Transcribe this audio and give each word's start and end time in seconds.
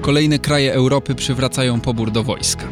Kolejne 0.00 0.38
kraje 0.38 0.72
Europy 0.72 1.14
przywracają 1.14 1.80
pobór 1.80 2.10
do 2.10 2.22
wojska. 2.22 2.68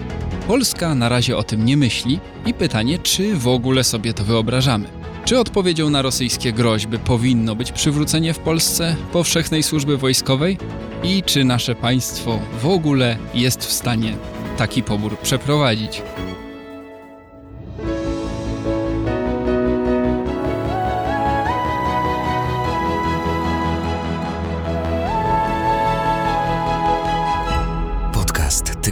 Polska 0.46 0.94
na 0.94 1.08
razie 1.08 1.36
o 1.36 1.42
tym 1.42 1.64
nie 1.64 1.76
myśli 1.76 2.20
i 2.46 2.54
pytanie, 2.54 2.98
czy 2.98 3.36
w 3.36 3.48
ogóle 3.48 3.84
sobie 3.84 4.14
to 4.14 4.24
wyobrażamy. 4.24 4.88
Czy 5.24 5.38
odpowiedzią 5.38 5.90
na 5.90 6.02
rosyjskie 6.02 6.52
groźby 6.52 6.98
powinno 6.98 7.54
być 7.54 7.72
przywrócenie 7.72 8.34
w 8.34 8.38
Polsce 8.38 8.96
powszechnej 9.12 9.62
służby 9.62 9.96
wojskowej? 9.96 10.58
I 11.02 11.22
czy 11.22 11.44
nasze 11.44 11.74
państwo 11.74 12.38
w 12.62 12.66
ogóle 12.66 13.16
jest 13.34 13.64
w 13.64 13.72
stanie 13.72 14.16
taki 14.56 14.82
pobór 14.82 15.18
przeprowadzić? 15.18 16.02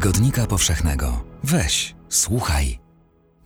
Tygodnika 0.06 0.46
Powszechnego. 0.46 1.24
Weź, 1.44 1.94
słuchaj. 2.08 2.78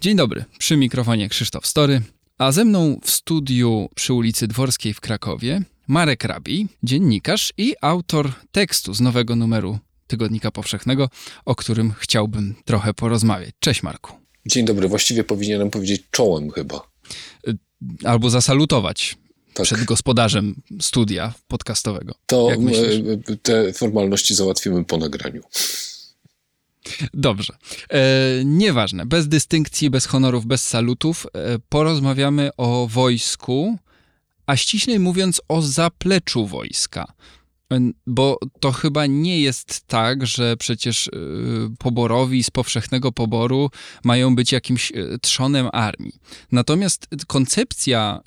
Dzień 0.01 0.17
dobry, 0.17 0.45
przy 0.59 0.77
mikrofonie 0.77 1.29
Krzysztof 1.29 1.67
Story, 1.67 2.03
a 2.39 2.53
ze 2.53 2.65
mną 2.65 3.01
w 3.05 3.11
studiu 3.11 3.89
przy 3.95 4.15
ulicy 4.15 4.47
Dworskiej 4.47 4.95
w 4.95 5.01
Krakowie 5.01 5.63
Marek 5.89 6.25
Rabi, 6.25 6.69
dziennikarz 6.83 7.53
i 7.57 7.75
autor 7.81 8.33
tekstu 8.53 8.95
z 8.95 9.01
nowego 9.01 9.37
numeru 9.37 9.79
Tygodnika 10.07 10.51
Powszechnego, 10.51 11.09
o 11.45 11.55
którym 11.55 11.93
chciałbym 11.99 12.55
trochę 12.65 12.95
porozmawiać. 12.95 13.51
Cześć 13.61 13.83
Marku. 13.83 14.13
Dzień 14.47 14.65
dobry, 14.65 14.89
właściwie 14.89 15.25
powinienem 15.25 15.71
powiedzieć 15.71 16.03
czołem 16.11 16.51
chyba. 16.51 16.91
Albo 18.05 18.31
zasalutować 18.31 19.19
tak. 19.55 19.65
przed 19.67 19.85
gospodarzem 19.85 20.63
studia 20.81 21.35
podcastowego. 21.49 22.15
To 22.27 22.49
te 23.43 23.73
formalności 23.73 24.35
załatwimy 24.35 24.85
po 24.85 24.97
nagraniu. 24.97 25.43
Dobrze. 27.15 27.55
E, 27.91 28.01
nieważne. 28.45 29.07
Bez 29.07 29.29
dystynkcji, 29.29 29.91
bez 29.91 30.07
honorów, 30.07 30.47
bez 30.47 30.69
salutów 30.69 31.27
e, 31.27 31.59
porozmawiamy 31.69 32.51
o 32.57 32.87
wojsku, 32.91 33.79
a 34.47 34.57
ściślej 34.57 34.99
mówiąc 34.99 35.41
o 35.49 35.63
zapleczu 35.63 36.47
wojska. 36.47 37.13
Bo 38.07 38.39
to 38.61 38.73
chyba 38.73 39.07
nie 39.07 39.41
jest 39.41 39.87
tak, 39.87 40.27
że 40.27 40.57
przecież 40.57 41.07
y, 41.07 41.11
poborowi 41.79 42.45
z 42.45 42.51
powszechnego 42.51 43.13
poboru 43.13 43.71
mają 44.05 44.35
być 44.35 44.53
jakimś 44.53 44.91
y, 44.91 45.19
trzonem 45.23 45.69
armii. 45.73 46.13
Natomiast 46.53 47.09
koncepcja 47.27 48.21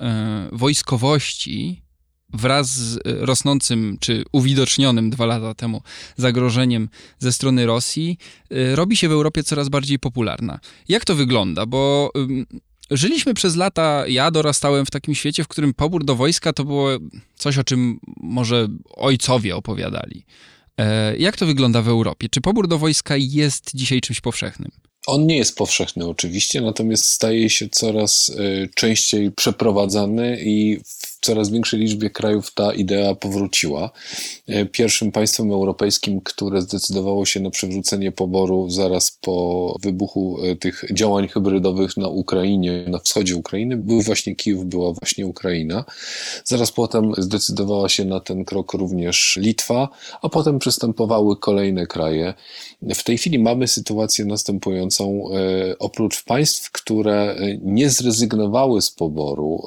wojskowości 0.52 1.83
wraz 2.34 2.68
z 2.68 2.98
rosnącym 3.04 3.96
czy 4.00 4.24
uwidocznionym 4.32 5.10
dwa 5.10 5.26
lata 5.26 5.54
temu 5.54 5.82
zagrożeniem 6.16 6.88
ze 7.18 7.32
strony 7.32 7.66
Rosji 7.66 8.18
robi 8.74 8.96
się 8.96 9.08
w 9.08 9.12
Europie 9.12 9.42
coraz 9.42 9.68
bardziej 9.68 9.98
popularna. 9.98 10.60
Jak 10.88 11.04
to 11.04 11.14
wygląda? 11.14 11.66
Bo 11.66 12.12
Żyliśmy 12.90 13.34
przez 13.34 13.56
lata, 13.56 14.04
ja 14.08 14.30
dorastałem 14.30 14.86
w 14.86 14.90
takim 14.90 15.14
świecie, 15.14 15.44
w 15.44 15.48
którym 15.48 15.74
pobór 15.74 16.04
do 16.04 16.16
wojska 16.16 16.52
to 16.52 16.64
było 16.64 16.90
coś, 17.34 17.58
o 17.58 17.64
czym 17.64 18.00
może 18.16 18.68
ojcowie 18.90 19.56
opowiadali. 19.56 20.24
E, 20.78 21.16
jak 21.16 21.36
to 21.36 21.46
wygląda 21.46 21.82
w 21.82 21.88
Europie? 21.88 22.28
Czy 22.28 22.40
pobór 22.40 22.68
do 22.68 22.78
wojska 22.78 23.14
jest 23.16 23.70
dzisiaj 23.74 24.00
czymś 24.00 24.20
powszechnym? 24.20 24.70
On 25.06 25.26
nie 25.26 25.36
jest 25.36 25.56
powszechny 25.56 26.06
oczywiście, 26.06 26.60
natomiast 26.60 27.04
staje 27.04 27.50
się 27.50 27.68
coraz 27.68 28.30
e, 28.30 28.68
częściej 28.74 29.32
przeprowadzany 29.32 30.38
i 30.44 30.80
coraz 31.24 31.50
większej 31.50 31.80
liczbie 31.80 32.10
krajów 32.10 32.54
ta 32.54 32.72
idea 32.72 33.14
powróciła. 33.14 33.90
E, 34.46 34.66
pierwszym 34.66 35.12
państwem 35.12 35.52
europejskim, 35.52 36.20
które 36.20 36.62
zdecydowało 36.62 37.26
się 37.26 37.40
na 37.40 37.50
przywrócenie 37.50 38.12
poboru 38.12 38.70
zaraz 38.70 39.18
po 39.20 39.76
wybuchu 39.82 40.38
e, 40.42 40.56
tych 40.56 40.84
działań 40.92 41.28
hybrydowych 41.28 41.96
na 41.96 42.08
Ukrainie, 42.08 42.84
na 42.88 42.98
wschodzie 42.98 43.36
Ukrainy, 43.36 43.76
był 43.76 44.00
właśnie 44.00 44.36
Kijów, 44.36 44.66
była 44.66 44.92
właśnie 44.92 45.26
Ukraina. 45.26 45.84
Zaraz 46.44 46.72
potem 46.72 47.12
zdecydowała 47.18 47.88
się 47.88 48.04
na 48.04 48.20
ten 48.20 48.44
krok 48.44 48.72
również 48.72 49.38
Litwa, 49.40 49.88
a 50.22 50.28
potem 50.28 50.58
przystępowały 50.58 51.36
kolejne 51.36 51.86
kraje. 51.86 52.34
W 52.94 53.02
tej 53.02 53.18
chwili 53.18 53.38
mamy 53.38 53.68
sytuację 53.68 54.24
następującą. 54.24 55.24
E, 55.32 55.78
oprócz 55.78 56.24
państw, 56.24 56.72
które 56.72 57.36
nie 57.62 57.90
zrezygnowały 57.90 58.82
z 58.82 58.90
poboru 58.90 59.62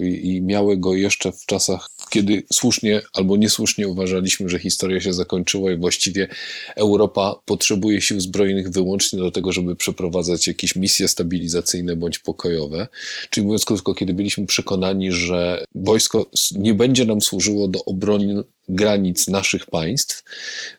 i 0.00 0.42
miały 0.42 0.76
go 0.76 0.87
jeszcze 0.94 1.32
w 1.32 1.46
czasach, 1.46 1.88
kiedy 2.10 2.42
słusznie 2.52 3.02
albo 3.12 3.36
niesłusznie 3.36 3.88
uważaliśmy, 3.88 4.48
że 4.48 4.58
historia 4.58 5.00
się 5.00 5.12
zakończyła 5.12 5.72
i 5.72 5.76
właściwie 5.76 6.28
Europa 6.76 7.40
potrzebuje 7.44 8.00
sił 8.00 8.20
zbrojnych 8.20 8.70
wyłącznie 8.70 9.18
do 9.18 9.30
tego, 9.30 9.52
żeby 9.52 9.76
przeprowadzać 9.76 10.46
jakieś 10.46 10.76
misje 10.76 11.08
stabilizacyjne 11.08 11.96
bądź 11.96 12.18
pokojowe. 12.18 12.88
Czyli 13.30 13.46
mówiąc 13.46 13.64
krótko, 13.64 13.94
kiedy 13.94 14.14
byliśmy 14.14 14.46
przekonani, 14.46 15.12
że 15.12 15.64
wojsko 15.74 16.26
nie 16.54 16.74
będzie 16.74 17.04
nam 17.04 17.20
służyło 17.20 17.68
do 17.68 17.84
obrony 17.84 18.44
granic 18.68 19.28
naszych 19.28 19.66
państw, 19.66 20.24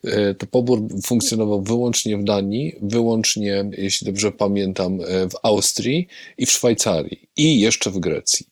e, 0.04 0.36
to 0.36 0.48
pobór 0.48 0.80
funkcjonował 1.04 1.62
wyłącznie 1.62 2.18
w 2.18 2.24
Danii, 2.24 2.76
wyłącznie, 2.82 3.66
jeśli 3.78 4.06
dobrze 4.06 4.32
pamiętam, 4.32 5.00
e, 5.02 5.30
w 5.30 5.34
Austrii 5.44 6.08
i 6.38 6.46
w 6.46 6.52
Szwajcarii 6.52 7.30
i 7.38 7.60
jeszcze 7.60 7.92
w 7.92 8.00
Grecji. 8.00 8.46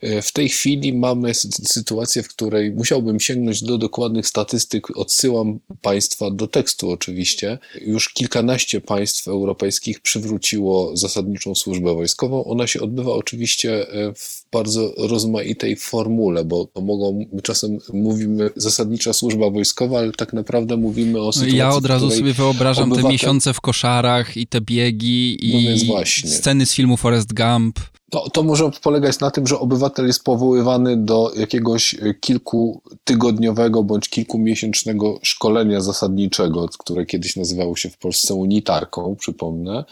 E, 0.00 0.22
w 0.22 0.32
tej 0.32 0.48
chwili 0.48 0.92
mamy 0.92 1.34
sytuację, 1.64 2.22
w 2.22 2.28
której 2.28 2.70
musiałbym 2.70 3.20
sięgnąć 3.20 3.62
do 3.62 3.78
dokładnych 3.78 4.26
statystyk. 4.26 4.96
Odsyłam 4.96 5.58
Państwa 5.82 6.30
do 6.30 6.46
tekstu 6.46 6.90
oczywiście. 6.90 7.58
Już 7.80 8.08
kilkanaście 8.08 8.80
państw 8.80 9.28
europejskich 9.28 10.00
przywróciło 10.00 10.96
zasadniczą 10.96 11.54
służbę 11.54 11.94
wojskową. 11.94 12.44
Ona 12.44 12.66
się 12.66 12.80
odbywa 12.80 13.12
oczywiście 13.12 13.86
w 14.16 14.44
bardzo 14.52 14.92
rozmaitej 14.98 15.76
formule, 15.76 16.44
bo 16.44 16.68
mogą, 16.82 17.26
czasem 17.42 17.78
mówimy 17.92 18.50
zasadnicza 18.56 19.12
służba 19.12 19.50
wojskowa, 19.50 19.98
ale 19.98 20.12
tak 20.12 20.32
naprawdę 20.32 20.76
mówimy 20.76 21.20
o 21.20 21.32
sytuacji, 21.32 21.58
Ja 21.58 21.70
od 21.70 21.86
razu 21.86 22.10
sobie 22.10 22.32
wyobrażam 22.32 22.84
obywatel... 22.84 23.04
te 23.04 23.12
miesiące 23.12 23.54
w 23.54 23.60
koszarach 23.60 24.36
i 24.36 24.46
te 24.46 24.60
biegi 24.60 25.38
i 25.40 25.88
no 25.88 26.02
sceny 26.06 26.66
z 26.66 26.74
filmu 26.74 26.96
Forest 26.96 27.34
Gump. 27.34 27.80
To, 28.10 28.30
to 28.30 28.42
może 28.42 28.70
polegać 28.82 29.20
na 29.20 29.30
tym, 29.30 29.46
że 29.46 29.58
obywatel 29.58 30.06
jest 30.06 30.24
powoływany 30.24 30.96
do 30.96 31.32
jakiegoś 31.36 31.94
kilkutygodniowego 32.20 33.82
bądź 33.82 34.08
kilkumiesięcznego 34.08 35.18
szkolenia 35.22 35.80
zasadniczego, 35.80 36.68
które 36.78 37.06
kiedyś 37.06 37.36
nazywało 37.36 37.76
się 37.76 37.90
w 37.90 37.98
Polsce 37.98 38.34
unitarką, 38.34 39.16
przypomnę. 39.16 39.84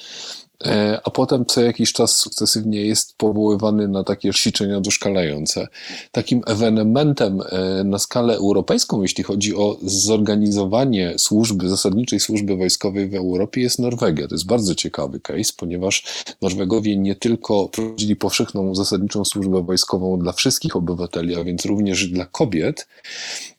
E, 0.65 1.00
a 1.04 1.10
potem 1.10 1.47
co 1.47 1.62
jakiś 1.62 1.92
czas 1.92 2.16
sukcesywnie 2.16 2.87
jest 2.87 3.16
powoływany 3.16 3.88
na 3.88 4.04
takie 4.04 4.32
ćwiczenia 4.32 4.81
doszkalające. 4.81 5.69
Takim 6.12 6.42
ewenementem 6.47 7.41
e, 7.41 7.84
na 7.84 7.98
skalę 7.98 8.37
europejską, 8.37 9.03
jeśli 9.03 9.25
chodzi 9.25 9.56
o 9.56 9.76
zorganizowanie 9.82 11.14
służby, 11.19 11.69
zasadniczej 11.69 12.20
służby 12.20 12.56
wojskowej 12.56 13.09
w 13.09 13.14
Europie 13.14 13.60
jest 13.60 13.78
Norwegia. 13.78 14.28
To 14.28 14.34
jest 14.34 14.47
bardzo 14.47 14.75
ciekawy 14.75 15.20
case, 15.20 15.53
ponieważ 15.56 16.25
Norwegowie 16.43 16.97
nie 16.97 17.14
tylko 17.14 17.69
prowadzili 17.69 18.16
powszechną 18.16 18.75
zasadniczą 18.75 19.25
służbę 19.25 19.62
wojskową 19.62 20.19
dla 20.19 20.32
wszystkich 20.32 20.76
obywateli, 20.76 21.37
a 21.37 21.44
więc 21.44 21.64
również 21.64 22.09
dla 22.09 22.26
kobiet, 22.26 22.87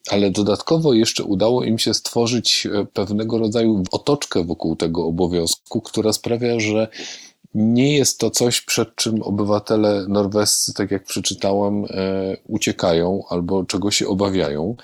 ale 0.09 0.31
dodatkowo 0.31 0.93
jeszcze 0.93 1.23
udało 1.23 1.63
im 1.63 1.79
się 1.79 1.93
stworzyć 1.93 2.67
e, 2.67 2.85
pewnego 2.85 3.37
rodzaju 3.37 3.83
otoczkę 3.91 4.43
wokół 4.43 4.75
tego 4.75 5.05
obowiązku, 5.05 5.81
która 5.81 6.13
sprawia, 6.13 6.59
że 6.59 6.87
nie 7.55 7.97
jest 7.97 8.19
to 8.19 8.31
coś, 8.31 8.61
przed 8.61 8.95
czym 8.95 9.21
obywatele 9.21 10.05
norwescy, 10.07 10.73
tak 10.73 10.91
jak 10.91 11.03
przeczytałem, 11.03 11.85
e, 11.85 11.87
uciekają 12.47 13.23
albo 13.29 13.63
czego 13.63 13.91
się 13.91 14.07
obawiają. 14.07 14.75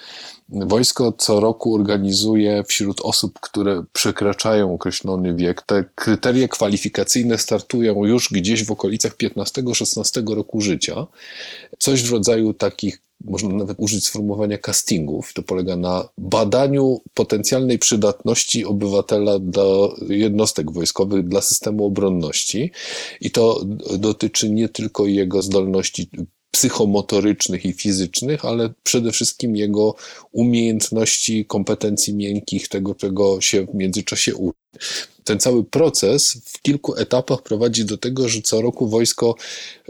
Wojsko 0.50 1.12
co 1.12 1.40
roku 1.40 1.76
organizuje 1.76 2.64
wśród 2.64 3.02
osób, 3.02 3.40
które 3.40 3.84
przekraczają 3.94 4.74
określony 4.74 5.36
wiek, 5.36 5.62
te 5.62 5.84
kryteria 5.96 6.48
kwalifikacyjne 6.48 7.38
startują 7.38 8.06
już 8.06 8.30
gdzieś 8.32 8.66
w 8.66 8.72
okolicach 8.72 9.16
15-16 9.18 10.36
roku 10.36 10.62
życia. 10.62 11.08
Coś 11.80 12.04
w 12.04 12.12
rodzaju 12.12 12.54
takich 12.54 13.02
można 13.26 13.50
nawet 13.50 13.78
użyć 13.80 14.06
sformułowania 14.06 14.58
castingów. 14.58 15.34
To 15.34 15.44
polega 15.44 15.76
na 15.76 16.10
badaniu 16.18 17.02
potencjalnej 17.14 17.80
przydatności 17.80 18.66
obywatela 18.66 19.40
do 19.40 19.96
jednostek 20.10 20.72
wojskowych, 20.72 21.28
dla 21.28 21.42
systemu 21.42 21.86
obronności. 21.86 22.72
I 23.22 23.32
to 23.32 23.66
dotyczy 23.98 24.50
nie 24.50 24.70
tylko 24.70 25.06
jego 25.06 25.42
zdolności 25.42 26.10
psychomotorycznych 26.52 27.66
i 27.66 27.74
fizycznych, 27.74 28.46
ale 28.46 28.74
przede 28.84 29.12
wszystkim 29.12 29.56
jego 29.56 29.96
umiejętności, 30.32 31.46
kompetencji 31.46 32.16
miękkich, 32.16 32.68
tego, 32.68 32.96
czego 32.96 33.42
się 33.42 33.66
w 33.66 33.74
międzyczasie 33.74 34.36
uczy. 34.36 34.58
Ten 35.32 35.40
cały 35.40 35.64
proces 35.64 36.42
w 36.46 36.62
kilku 36.62 36.96
etapach 36.96 37.42
prowadzi 37.42 37.86
do 37.86 37.98
tego, 37.98 38.30
że 38.30 38.42
co 38.42 38.62
roku 38.62 38.88
wojsko 38.88 39.36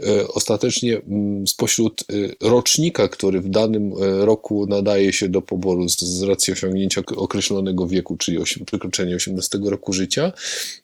e, 0.00 0.28
ostatecznie 0.28 0.96
mm, 0.96 1.46
spośród 1.46 2.00
e, 2.00 2.48
rocznika, 2.48 3.08
który 3.08 3.40
w 3.40 3.48
danym 3.48 3.92
e, 3.92 4.26
roku 4.26 4.66
nadaje 4.66 5.12
się 5.12 5.28
do 5.28 5.42
poboru 5.42 5.88
z, 5.88 6.00
z 6.00 6.22
racji 6.22 6.52
osiągnięcia 6.52 7.02
określonego 7.16 7.86
wieku, 7.86 8.16
czyli 8.16 8.38
przekroczenia 8.66 9.16
18 9.16 9.58
roku 9.64 9.92
życia, 9.92 10.32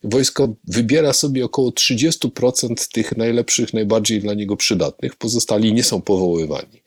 wojsko 0.04 0.54
wybiera 0.64 1.12
sobie 1.12 1.44
około 1.44 1.70
30% 1.70 2.92
tych 2.92 3.16
najlepszych, 3.16 3.74
najbardziej 3.74 4.20
dla 4.20 4.34
niego 4.34 4.56
przydatnych, 4.56 5.16
pozostali 5.16 5.72
nie 5.72 5.84
są 5.84 6.00
powoływani. 6.00 6.82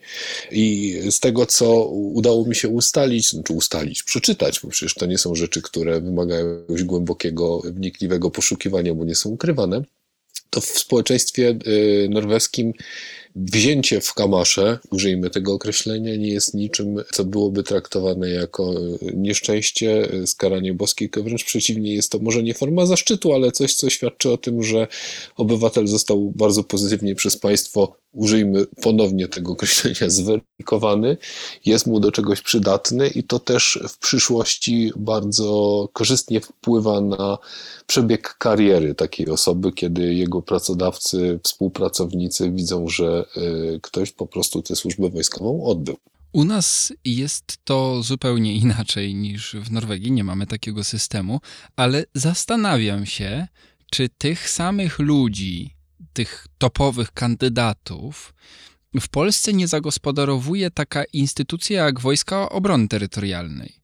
I 0.52 0.98
z 1.10 1.20
tego, 1.20 1.46
co 1.46 1.86
udało 1.90 2.46
mi 2.46 2.56
się 2.56 2.70
ustalić, 2.70 3.30
czy 3.30 3.36
znaczy 3.36 3.54
ustalić, 3.54 4.04
przeczytać, 4.04 4.60
bo 4.64 4.70
przecież 4.70 4.94
to 4.94 5.06
nie 5.06 5.18
są 5.18 5.36
rzeczy, 5.36 5.62
które 5.62 6.02
wymagają 6.02 6.54
jakiegoś 6.54 6.84
głębokiego, 6.84 7.62
wnikliwego 7.66 8.32
poszukiwania, 8.32 8.94
bo 8.94 9.06
nie 9.06 9.16
są 9.16 9.30
ukrywane, 9.30 9.84
to 10.52 10.62
w 10.62 10.66
społeczeństwie 10.66 11.58
y, 11.68 12.08
norweskim 12.10 12.74
wzięcie 13.36 14.02
w 14.02 14.14
kamasze, 14.14 14.80
użyjmy 14.90 15.30
tego 15.30 15.54
określenia, 15.54 16.16
nie 16.16 16.30
jest 16.30 16.54
niczym, 16.54 17.04
co 17.12 17.26
byłoby 17.26 17.64
traktowane 17.64 18.30
jako 18.30 18.76
nieszczęście, 19.14 20.10
skaranie 20.26 20.74
boskie, 20.74 21.10
tylko 21.10 21.24
wręcz 21.24 21.44
przeciwnie, 21.44 21.96
jest 21.96 22.12
to 22.12 22.20
może 22.20 22.44
nie 22.44 22.54
forma 22.54 22.86
zaszczytu, 22.86 23.34
ale 23.34 23.52
coś, 23.52 23.76
co 23.76 23.90
świadczy 23.90 24.32
o 24.32 24.38
tym, 24.38 24.64
że 24.64 24.88
obywatel 25.38 25.88
został 25.88 26.32
bardzo 26.36 26.64
pozytywnie 26.64 27.16
przez 27.16 27.38
państwo, 27.38 27.96
użyjmy 28.14 28.66
ponownie 28.66 29.28
tego 29.28 29.52
określenia, 29.52 30.10
zweryfikowany, 30.20 31.18
jest 31.66 31.88
mu 31.88 32.00
do 32.00 32.12
czegoś 32.12 32.42
przydatny 32.42 33.08
i 33.08 33.24
to 33.24 33.40
też 33.40 33.80
w 33.90 33.98
przyszłości 33.98 34.92
bardzo 34.96 35.88
korzystnie 35.94 36.42
wpływa 36.42 37.02
na 37.02 37.38
przebieg 37.88 38.36
kariery 38.38 38.96
takiej 38.96 39.30
osoby, 39.30 39.72
kiedy 39.72 40.14
jego 40.14 40.42
pracodawcy, 40.42 41.40
współpracownicy 41.44 42.52
widzą, 42.52 42.88
że 42.88 43.26
Y, 43.38 43.80
ktoś 43.82 44.12
po 44.12 44.28
prostu 44.28 44.62
tę 44.62 44.76
służbę 44.76 45.10
wojskową 45.10 45.66
odbył. 45.66 45.98
U 46.34 46.44
nas 46.44 46.94
jest 47.06 47.58
to 47.64 48.04
zupełnie 48.04 48.56
inaczej 48.56 49.16
niż 49.16 49.56
w 49.56 49.72
Norwegii, 49.72 50.12
nie 50.12 50.24
mamy 50.24 50.48
takiego 50.48 50.84
systemu, 50.84 51.40
ale 51.76 52.06
zastanawiam 52.16 53.06
się, 53.06 53.48
czy 53.92 54.10
tych 54.10 54.50
samych 54.50 55.00
ludzi, 55.00 55.76
tych 56.14 56.48
topowych 56.58 57.12
kandydatów, 57.12 58.34
w 59.00 59.10
Polsce 59.10 59.54
nie 59.54 59.68
zagospodarowuje 59.68 60.72
taka 60.72 61.04
instytucja 61.14 61.86
jak 61.86 62.00
Wojska 62.00 62.50
Obrony 62.50 62.88
Terytorialnej. 62.88 63.76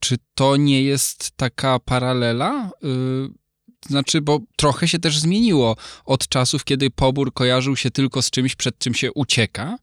Czy 0.00 0.16
to 0.34 0.56
nie 0.56 0.82
jest 0.82 1.30
taka 1.36 1.78
paralela? 1.78 2.70
Y, 2.84 3.88
znaczy, 3.88 4.20
bo 4.20 4.40
trochę 4.56 4.88
się 4.88 4.98
też 4.98 5.18
zmieniło 5.18 5.76
od 6.04 6.28
czasów, 6.28 6.64
kiedy 6.64 6.90
pobór 6.90 7.32
kojarzył 7.32 7.76
się 7.76 7.90
tylko 7.90 8.22
z 8.22 8.30
czymś, 8.30 8.54
przed 8.54 8.78
czym 8.78 8.94
się 8.94 9.12
ucieka. 9.12 9.78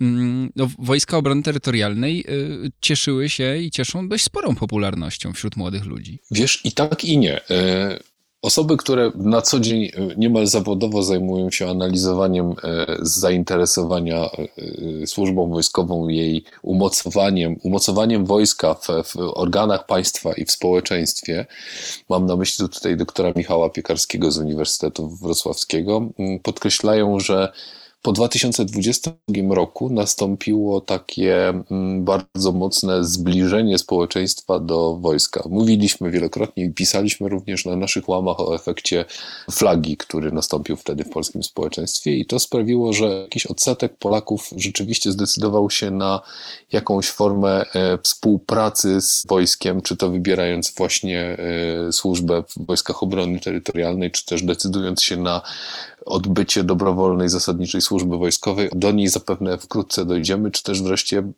Mm, 0.00 0.50
no, 0.56 0.70
Wojska 0.78 1.16
Obrony 1.16 1.42
Terytorialnej 1.42 2.24
y, 2.28 2.72
cieszyły 2.80 3.28
się 3.28 3.56
i 3.56 3.70
cieszą 3.70 4.08
dość 4.08 4.24
sporą 4.24 4.54
popularnością 4.54 5.32
wśród 5.32 5.56
młodych 5.56 5.84
ludzi. 5.84 6.18
Wiesz, 6.30 6.60
i 6.64 6.72
tak 6.72 7.04
i 7.04 7.18
nie. 7.18 7.40
Osoby, 8.44 8.76
które 8.76 9.10
na 9.14 9.42
co 9.42 9.60
dzień 9.60 9.84
e, 9.84 9.90
niemal 10.16 10.46
zawodowo 10.46 11.02
zajmują 11.02 11.50
się 11.50 11.70
analizowaniem 11.70 12.50
e, 12.50 12.54
zainteresowania 13.00 14.30
e, 15.02 15.06
służbą 15.06 15.50
wojskową, 15.50 16.08
jej 16.08 16.44
umocowaniem, 16.62 17.56
umocowaniem 17.62 18.26
wojska 18.26 18.74
w, 18.74 18.86
w, 19.04 19.16
organach 19.16 19.86
państwa 19.86 20.32
i 20.32 20.44
w 20.44 20.50
społeczeństwie, 20.50 21.46
mam 22.08 22.26
na 22.26 22.36
myśli 22.36 22.68
tutaj 22.68 22.96
doktora 22.96 23.32
Michała 23.36 23.70
Piekarskiego 23.70 24.30
z 24.30 24.38
Uniwersytetu 24.38 25.08
Wrocławskiego, 25.08 26.08
podkreślają, 26.42 27.20
że 27.20 27.52
po 28.04 28.12
2020 28.12 29.10
roku 29.50 29.90
nastąpiło 29.90 30.80
takie 30.80 31.48
mm, 31.48 32.04
bardzo 32.04 32.52
mocne 32.52 33.04
zbliżenie 33.04 33.78
społeczeństwa 33.78 34.60
do 34.60 34.96
wojska. 34.96 35.42
Mówiliśmy 35.50 36.10
wielokrotnie 36.10 36.64
i 36.64 36.72
pisaliśmy 36.72 37.28
również 37.28 37.64
na 37.64 37.76
naszych 37.76 38.08
łamach 38.08 38.40
o 38.40 38.54
efekcie 38.54 39.04
flagi, 39.50 39.96
który 39.96 40.32
nastąpił 40.32 40.76
wtedy 40.76 41.04
w 41.04 41.10
polskim 41.10 41.42
społeczeństwie, 41.42 42.16
i 42.16 42.26
to 42.26 42.38
sprawiło, 42.38 42.92
że 42.92 43.06
jakiś 43.06 43.46
odsetek 43.46 43.96
Polaków 43.98 44.50
rzeczywiście 44.56 45.12
zdecydował 45.12 45.70
się 45.70 45.90
na 45.90 46.20
jakąś 46.72 47.08
formę 47.08 47.64
e, 47.74 47.98
współpracy 48.02 49.00
z 49.00 49.26
wojskiem, 49.28 49.82
czy 49.82 49.96
to 49.96 50.10
wybierając 50.10 50.74
właśnie 50.76 51.36
e, 51.88 51.92
służbę 51.92 52.42
w 52.48 52.66
wojskach 52.66 53.02
obrony 53.02 53.40
terytorialnej, 53.40 54.10
czy 54.10 54.26
też 54.26 54.42
decydując 54.42 55.02
się 55.02 55.16
na 55.16 55.42
odbycie 56.06 56.64
dobrowolnej, 56.64 57.28
zasadniczej 57.28 57.80
służby 57.80 58.18
wojskowej. 58.18 58.68
Do 58.72 58.92
niej 58.92 59.08
zapewne 59.08 59.58
wkrótce 59.58 60.04
dojdziemy, 60.04 60.50
czy 60.50 60.62
też 60.62 60.82
wreszcie 60.82 61.18
mm, 61.18 61.34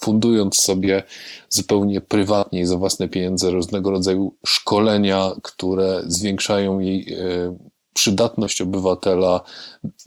fundując 0.00 0.56
sobie 0.56 1.02
zupełnie 1.48 2.00
prywatnie 2.00 2.60
i 2.60 2.66
za 2.66 2.76
własne 2.76 3.08
pieniądze 3.08 3.50
różnego 3.50 3.90
rodzaju 3.90 4.34
szkolenia, 4.46 5.32
które 5.42 6.02
zwiększają 6.06 6.78
jej 6.78 7.14
e, 7.14 7.56
przydatność 7.94 8.60
obywatela 8.60 9.40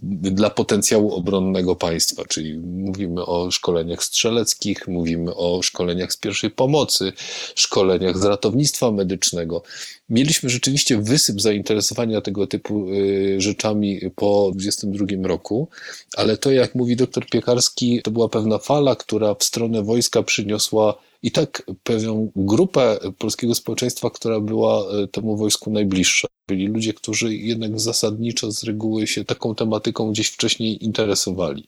dla 0.02 0.50
potencjału 0.50 1.14
obronnego 1.14 1.76
państwa, 1.76 2.26
czyli 2.26 2.58
mówimy 2.60 3.26
o 3.26 3.52
szkoleniach 3.52 4.04
strzeleckich, 4.04 4.88
mówimy 4.88 5.36
o 5.36 5.62
szkoleniach 5.62 6.14
z 6.14 6.18
pierwszej 6.18 6.50
pomocy, 6.50 7.14
szkoleniach 7.56 8.18
z 8.18 8.24
ratownictwa 8.24 8.92
medycznego. 8.92 9.64
Mieliśmy 10.10 10.50
rzeczywiście 10.50 10.98
wysyp 10.98 11.42
zainteresowania 11.42 12.22
tego 12.22 12.48
typu 12.48 12.90
y, 12.90 13.42
rzeczami 13.42 14.00
po 14.16 14.52
22 14.56 15.06
roku, 15.24 15.70
ale 16.18 16.38
to, 16.38 16.52
jak 16.52 16.76
mówi 16.76 16.96
doktor 16.96 17.26
Piekarski, 17.26 18.02
to 18.02 18.12
była 18.12 18.30
pewna 18.30 18.58
fala, 18.58 18.96
która 18.96 19.36
w 19.36 19.44
stronę 19.44 19.84
wojska 19.84 20.24
przyniosła 20.24 20.98
i 21.24 21.32
tak 21.32 21.64
pewną 21.84 22.32
grupę 22.36 23.00
polskiego 23.18 23.56
społeczeństwa, 23.56 24.10
która 24.10 24.40
była 24.40 24.86
e, 24.92 25.08
temu 25.08 25.38
wojsku 25.38 25.72
najbliższa. 25.72 26.28
Byli 26.48 26.68
ludzie, 26.68 26.94
którzy 26.94 27.36
jednak 27.36 27.80
zasadniczo 27.80 28.52
z 28.52 28.64
reguły 28.64 29.08
się 29.08 29.26
taką 29.26 29.56
tematyką 29.56 30.12
gdzieś 30.12 30.28
wcześniej 30.28 30.86
interesowali. 30.86 31.68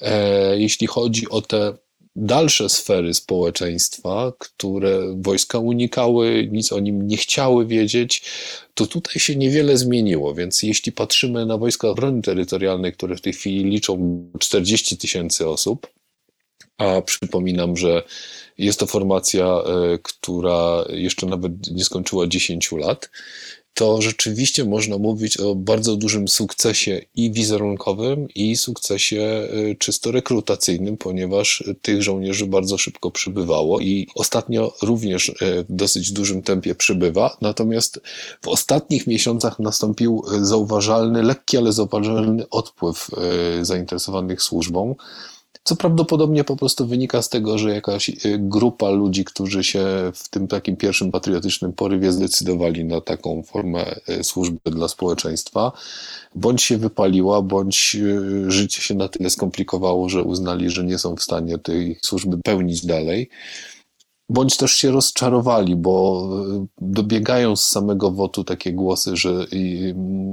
E, 0.00 0.58
jeśli 0.58 0.86
chodzi 0.86 1.28
o 1.28 1.42
te 1.42 1.76
dalsze 2.16 2.68
sfery 2.68 3.14
społeczeństwa, 3.14 4.32
które 4.38 5.14
wojska 5.16 5.58
unikały, 5.58 6.48
nic 6.52 6.72
o 6.72 6.80
nim 6.80 7.06
nie 7.06 7.16
chciały 7.16 7.66
wiedzieć, 7.66 8.22
to 8.74 8.86
tutaj 8.86 9.20
się 9.20 9.36
niewiele 9.36 9.76
zmieniło. 9.76 10.34
Więc 10.34 10.62
jeśli 10.62 10.92
patrzymy 10.92 11.46
na 11.46 11.58
wojska 11.58 11.88
obrony 11.88 12.22
terytorialnej, 12.22 12.92
które 12.92 13.16
w 13.16 13.20
tej 13.20 13.32
chwili 13.32 13.64
liczą 13.64 14.24
40 14.38 14.96
tysięcy 14.96 15.48
osób, 15.48 15.86
a 16.78 17.02
przypominam, 17.02 17.76
że 17.76 18.02
jest 18.58 18.80
to 18.80 18.86
formacja, 18.86 19.44
e, 19.44 19.98
która 20.02 20.84
jeszcze 20.88 21.26
nawet 21.26 21.70
nie 21.70 21.84
skończyła 21.84 22.26
10 22.26 22.72
lat. 22.72 23.10
To 23.76 24.02
rzeczywiście 24.02 24.64
można 24.64 24.98
mówić 24.98 25.36
o 25.36 25.54
bardzo 25.54 25.96
dużym 25.96 26.28
sukcesie 26.28 27.00
i 27.14 27.32
wizerunkowym, 27.32 28.28
i 28.34 28.56
sukcesie 28.56 29.22
e, 29.70 29.74
czysto 29.74 30.10
rekrutacyjnym, 30.10 30.96
ponieważ 30.96 31.64
tych 31.82 32.02
żołnierzy 32.02 32.46
bardzo 32.46 32.78
szybko 32.78 33.10
przybywało 33.10 33.80
i 33.80 34.08
ostatnio 34.14 34.74
również 34.82 35.28
e, 35.28 35.34
w 35.62 35.66
dosyć 35.68 36.12
dużym 36.12 36.42
tempie 36.42 36.74
przybywa. 36.74 37.36
Natomiast 37.40 38.00
w 38.42 38.48
ostatnich 38.48 39.06
miesiącach 39.06 39.58
nastąpił 39.58 40.22
zauważalny, 40.40 41.22
lekki, 41.22 41.56
ale 41.56 41.72
zauważalny 41.72 42.48
odpływ 42.48 43.10
zainteresowanych 43.62 44.42
służbą 44.42 44.94
co 45.66 45.76
prawdopodobnie 45.76 46.44
po 46.44 46.56
prostu 46.56 46.86
wynika 46.86 47.22
z 47.22 47.28
tego, 47.28 47.58
że 47.58 47.70
jakaś 47.70 48.08
y, 48.08 48.14
grupa 48.38 48.90
ludzi, 48.90 49.24
którzy 49.24 49.64
się 49.64 49.84
w 50.14 50.28
tym 50.28 50.48
takim 50.48 50.76
pierwszym 50.76 51.10
patriotycznym 51.10 51.72
porywie 51.72 52.12
zdecydowali 52.12 52.84
na 52.84 53.00
taką 53.00 53.42
formę 53.42 53.94
y, 54.08 54.24
służby 54.24 54.70
dla 54.70 54.88
społeczeństwa, 54.88 55.72
bądź 56.34 56.62
się 56.62 56.78
wypaliła, 56.78 57.42
bądź 57.42 57.96
y, 58.00 58.50
życie 58.50 58.82
się 58.82 58.94
na 58.94 59.08
tyle 59.08 59.30
skomplikowało, 59.30 60.08
że 60.08 60.22
uznali, 60.22 60.70
że 60.70 60.84
nie 60.84 60.98
są 60.98 61.16
w 61.16 61.22
stanie 61.22 61.58
tej 61.58 61.98
służby 62.02 62.38
pełnić 62.38 62.86
dalej 62.86 63.28
bądź 64.28 64.56
też 64.56 64.72
się 64.72 64.90
rozczarowali, 64.90 65.76
bo 65.76 66.28
e, 66.56 66.66
dobiegają 66.80 67.56
z 67.56 67.66
samego 67.66 68.10
wotu 68.10 68.44
takie 68.44 68.72
głosy, 68.72 69.16
że 69.16 69.46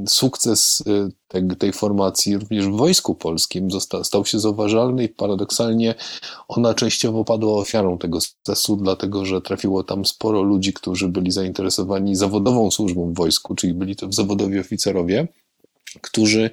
sukces 0.08 0.84
e, 0.88 1.10
tej, 1.28 1.48
tej 1.48 1.74
formacji 1.74 2.38
również 2.38 2.68
w 2.68 2.76
Wojsku 2.76 3.16
Polskim 3.16 3.72
został, 3.72 4.04
stał 4.04 4.26
się 4.26 4.40
zauważalny 4.40 5.04
i 5.04 5.10
paradoksalnie 5.10 5.96
ona 6.48 6.74
częściowo 6.74 7.26
padła 7.26 7.54
ofiarą 7.54 7.98
tego 7.98 8.22
sukcesu, 8.22 8.76
dlatego 8.76 9.26
że 9.26 9.42
trafiło 9.42 9.84
tam 9.84 10.06
sporo 10.06 10.42
ludzi, 10.42 10.74
którzy 10.74 11.08
byli 11.08 11.32
zainteresowani 11.32 12.16
zawodową 12.16 12.72
służbą 12.72 13.14
w 13.14 13.16
wojsku, 13.16 13.56
czyli 13.56 13.74
byli 13.74 13.96
to 13.96 14.12
zawodowi 14.12 14.60
oficerowie, 14.60 15.28
którzy 16.02 16.50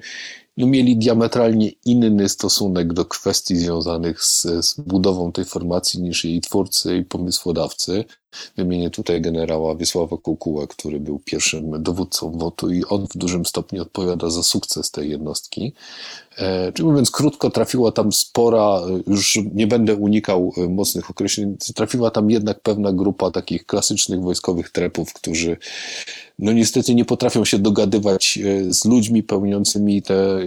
no, 0.57 0.67
mieli 0.67 0.97
diametralnie 0.97 1.71
inny 1.85 2.29
stosunek 2.29 2.93
do 2.93 3.05
kwestii 3.05 3.55
związanych 3.55 4.23
z, 4.23 4.41
z 4.41 4.79
budową 4.79 5.31
tej 5.31 5.45
formacji 5.45 6.01
niż 6.01 6.25
jej 6.25 6.41
twórcy 6.41 6.97
i 6.97 7.05
pomysłodawcy. 7.05 8.05
Wymienię 8.57 8.89
tutaj 8.89 9.21
generała 9.21 9.75
Wiesława 9.75 10.17
Kukuła, 10.17 10.67
który 10.67 10.99
był 10.99 11.19
pierwszym 11.19 11.83
dowódcą 11.83 12.31
WOT-u 12.31 12.69
i 12.69 12.83
on 12.85 13.07
w 13.07 13.17
dużym 13.17 13.45
stopniu 13.45 13.81
odpowiada 13.81 14.29
za 14.29 14.43
sukces 14.43 14.91
tej 14.91 15.09
jednostki. 15.09 15.73
E, 16.37 16.71
czyli 16.71 16.89
mówiąc 16.89 17.11
krótko, 17.11 17.49
trafiła 17.49 17.91
tam 17.91 18.11
spora, 18.11 18.81
już 19.07 19.39
nie 19.53 19.67
będę 19.67 19.95
unikał 19.95 20.53
e, 20.57 20.69
mocnych 20.69 21.09
określeń, 21.09 21.57
trafiła 21.75 22.11
tam 22.11 22.31
jednak 22.31 22.59
pewna 22.59 22.93
grupa 22.93 23.31
takich 23.31 23.65
klasycznych 23.65 24.21
wojskowych 24.21 24.69
trepów, 24.69 25.13
którzy 25.13 25.57
no 26.41 26.53
niestety 26.53 26.95
nie 26.95 27.05
potrafią 27.05 27.45
się 27.45 27.59
dogadywać 27.59 28.39
e, 28.43 28.73
z 28.73 28.85
ludźmi 28.85 29.23
pełniącymi 29.23 30.01
tę 30.01 30.39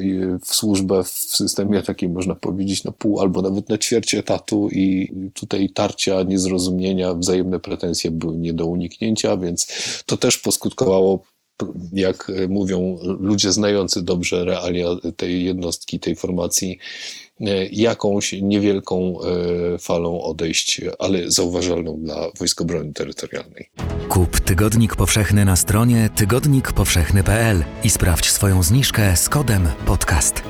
służbę 0.45 1.05
w 1.05 1.09
systemie 1.09 1.83
takim, 1.83 2.13
można 2.13 2.35
powiedzieć, 2.35 2.85
na 2.85 2.93
pół 2.93 3.21
albo 3.21 3.43
nawet 3.43 3.69
na 3.69 3.79
ćwierć 3.79 4.15
etatu. 4.15 4.69
I 4.73 5.13
tutaj 5.35 5.71
tarcia, 5.71 6.23
niezrozumienia, 6.23 7.15
wzajemne 7.15 7.61
pretensje 7.61 8.11
były 8.11 8.37
nie 8.37 8.53
do 8.53 8.67
uniknięcia, 8.67 9.37
więc 9.37 9.67
to 10.07 10.17
też 10.17 10.39
poskutkowało 10.39 11.23
jak 11.93 12.33
mówią 12.49 12.99
ludzie 13.03 13.53
znający 13.53 14.03
dobrze 14.03 14.45
realia 14.45 14.87
tej 15.17 15.45
jednostki, 15.45 16.01
tej 16.01 16.17
formacji, 16.17 16.79
jakąś 17.71 18.33
niewielką 18.33 19.19
e, 19.75 19.79
falą 19.79 20.23
odejść, 20.23 20.81
ale 20.99 21.31
zauważalną 21.31 22.00
dla 22.00 22.31
Wojsk 22.38 22.61
Obrony 22.61 22.93
Terytorialnej. 22.93 23.71
Kup 24.09 24.41
Tygodnik 24.41 24.97
Powszechny 24.97 25.45
na 25.45 25.57
stronie 25.57 26.11
tygodnikpowszechny.pl 26.14 27.64
i 27.85 27.91
sprawdź 27.91 28.31
swoją 28.31 28.62
zniżkę 28.62 29.17
z 29.17 29.29
kodem 29.29 29.69
podcast. 29.87 30.43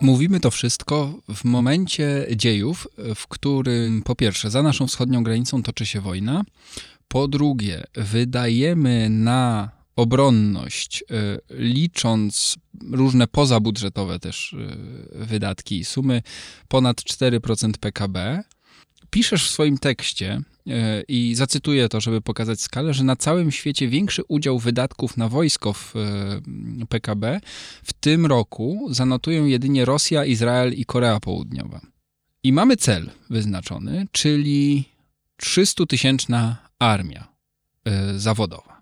Mówimy 0.00 0.40
to 0.40 0.50
wszystko 0.50 1.14
w 1.34 1.44
momencie 1.44 2.26
dziejów, 2.36 2.88
w 3.14 3.28
którym 3.28 4.02
po 4.02 4.14
pierwsze 4.14 4.50
za 4.50 4.62
naszą 4.62 4.86
wschodnią 4.86 5.22
granicą 5.22 5.62
toczy 5.62 5.86
się 5.86 6.00
wojna, 6.00 6.44
po 7.08 7.28
drugie 7.28 7.84
wydajemy 7.94 9.08
na 9.10 9.75
obronność, 9.96 11.04
e, 11.10 11.38
licząc 11.50 12.56
różne 12.90 13.26
pozabudżetowe 13.26 14.18
też 14.18 14.54
e, 14.54 15.24
wydatki 15.24 15.78
i 15.78 15.84
sumy, 15.84 16.22
ponad 16.68 16.96
4% 16.96 17.70
PKB. 17.80 18.42
Piszesz 19.10 19.46
w 19.46 19.50
swoim 19.50 19.78
tekście, 19.78 20.40
e, 20.66 21.02
i 21.08 21.34
zacytuję 21.34 21.88
to, 21.88 22.00
żeby 22.00 22.20
pokazać 22.20 22.60
skalę, 22.60 22.94
że 22.94 23.04
na 23.04 23.16
całym 23.16 23.52
świecie 23.52 23.88
większy 23.88 24.22
udział 24.28 24.58
wydatków 24.58 25.16
na 25.16 25.28
wojsko 25.28 25.72
w 25.72 25.94
PKB 26.88 27.40
w 27.84 27.92
tym 27.92 28.26
roku 28.26 28.88
zanotują 28.90 29.44
jedynie 29.44 29.84
Rosja, 29.84 30.24
Izrael 30.24 30.72
i 30.72 30.84
Korea 30.84 31.20
Południowa. 31.20 31.80
I 32.42 32.52
mamy 32.52 32.76
cel 32.76 33.10
wyznaczony, 33.30 34.06
czyli 34.12 34.84
300-tysięczna 35.42 36.54
armia 36.78 37.28
zawodowa 38.16 38.75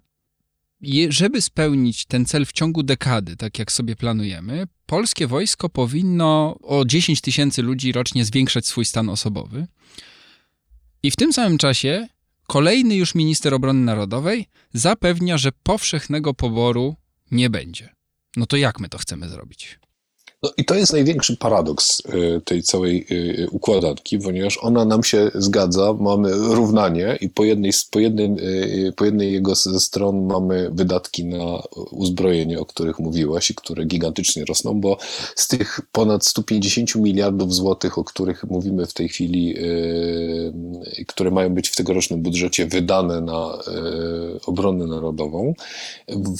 żeby 1.09 1.41
spełnić 1.41 2.05
ten 2.05 2.26
cel 2.26 2.47
w 2.47 2.53
ciągu 2.53 2.83
dekady, 2.83 3.37
tak 3.37 3.59
jak 3.59 3.73
sobie 3.73 3.97
planujemy, 3.97 4.67
polskie 4.87 5.26
wojsko 5.26 5.69
powinno 5.69 6.59
o 6.62 6.85
10 6.85 7.21
tysięcy 7.21 7.62
ludzi 7.62 7.93
rocznie 7.93 8.25
zwiększać 8.25 8.67
swój 8.67 8.85
stan 8.85 9.09
osobowy. 9.09 9.67
I 11.03 11.11
w 11.11 11.17
tym 11.17 11.33
samym 11.33 11.59
czasie 11.59 12.09
kolejny 12.47 12.97
już 12.97 13.14
minister 13.14 13.55
obrony 13.55 13.81
narodowej 13.81 14.47
zapewnia, 14.73 15.38
że 15.38 15.53
powszechnego 15.62 16.35
poboru 16.35 16.97
nie 17.31 17.50
będzie. 17.50 17.95
No 18.37 18.47
to 18.47 18.57
jak 18.57 18.81
my 18.81 18.88
to 18.88 18.99
chcemy 18.99 19.29
zrobić? 19.29 19.79
No 20.45 20.51
i 20.57 20.65
to 20.65 20.75
jest 20.75 20.93
największy 20.93 21.37
paradoks 21.37 22.01
y, 22.01 22.41
tej 22.45 22.63
całej 22.63 23.07
y, 23.11 23.49
układanki, 23.51 24.19
ponieważ 24.19 24.59
ona 24.63 24.85
nam 24.85 25.05
się 25.05 25.31
zgadza, 25.35 25.95
mamy 26.01 26.31
równanie 26.33 27.19
i 27.21 27.29
po 27.29 27.45
jednej, 27.45 27.73
po 27.91 27.99
jednym, 27.99 28.39
y, 28.39 28.93
po 28.97 29.05
jednej 29.05 29.33
jego 29.33 29.55
ze 29.55 29.81
stron 29.81 30.27
mamy 30.27 30.71
wydatki 30.73 31.25
na 31.25 31.63
uzbrojenie, 31.91 32.61
o 32.61 32.67
których 32.67 32.99
mówiłaś 32.99 33.51
i 33.51 33.55
które 33.55 33.85
gigantycznie 33.85 34.45
rosną, 34.45 34.81
bo 34.81 34.99
z 35.35 35.49
tych 35.49 35.81
ponad 35.93 36.27
150 36.27 36.95
miliardów 36.95 37.55
złotych, 37.55 37.99
o 37.99 38.05
których 38.05 38.45
mówimy 38.45 38.87
w 38.87 38.93
tej 38.93 39.09
chwili, 39.09 39.55
które 41.07 41.31
mają 41.31 41.55
być 41.55 41.69
w 41.69 41.77
tegorocznym 41.77 42.23
budżecie 42.23 42.67
wydane 42.67 43.21
na 43.21 43.59
obronę 44.47 44.87
narodową, 44.87 45.55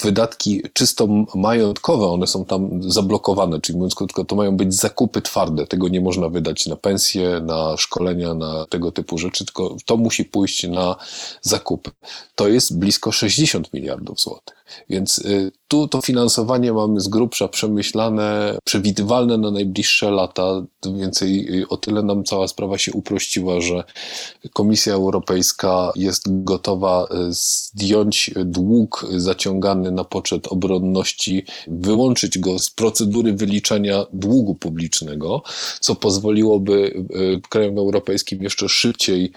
wydatki 0.03 0.63
czysto 0.73 1.09
majątkowe, 1.35 2.07
one 2.07 2.27
są 2.27 2.45
tam 2.45 2.93
zablokowane, 2.93 3.61
czyli 3.61 3.79
mówiąc 3.79 3.94
krótko, 3.95 4.25
to 4.25 4.37
mają 4.37 4.57
być 4.57 4.75
zakupy 4.75 5.23
twarde. 5.23 5.67
Tego 5.67 5.89
nie 5.89 6.01
można 6.01 6.29
wydać 6.29 6.67
na 6.67 6.77
pensje, 6.77 7.41
na 7.41 7.77
szkolenia, 7.77 8.35
na 8.35 8.67
tego 8.67 8.93
typu 8.93 9.19
rzeczy, 9.19 9.45
tylko 9.45 9.77
to 9.87 9.97
musi 9.97 10.25
pójść 10.25 10.69
na 10.69 10.97
zakupy. 11.43 11.91
To 12.35 12.49
jest 12.49 12.79
blisko 12.79 13.13
60 13.13 13.73
miliardów 13.73 14.21
złotych. 14.21 14.64
Więc 14.91 15.19
y, 15.19 15.53
tu 15.69 15.89
to 15.89 16.01
finansowanie 16.01 16.73
mamy 16.73 17.01
z 17.01 17.09
grubsza 17.09 17.49
przemyślane, 17.49 18.59
przewidywalne 18.65 19.39
na 19.39 19.51
najbliższe 19.51 20.11
lata. 20.11 20.63
Więcej 20.99 21.61
y, 21.61 21.69
o 21.69 21.77
tyle 21.77 22.03
nam 22.03 22.25
cała 22.25 22.49
sprawa 22.49 22.79
się 22.79 22.93
uprościła, 22.93 23.61
że 23.61 23.85
Komisja 24.53 24.95
Europejska 24.95 25.93
jest 25.97 26.45
gotowa 26.45 27.05
y, 27.05 27.07
zdjąć 27.31 28.31
dług 28.45 29.07
zaciągany 29.17 29.91
na 29.91 30.05
poczet 30.05 30.47
obronności, 30.49 31.45
wyłączyć 31.67 32.39
go 32.39 32.59
z 32.59 32.71
procedury 32.71 33.33
wyliczania 33.33 34.07
długu 34.13 34.55
publicznego, 34.55 35.43
co 35.81 35.95
pozwoliłoby 35.95 37.05
krajom 37.49 37.79
europejskim 37.79 38.43
jeszcze 38.43 38.69
szybciej 38.69 39.33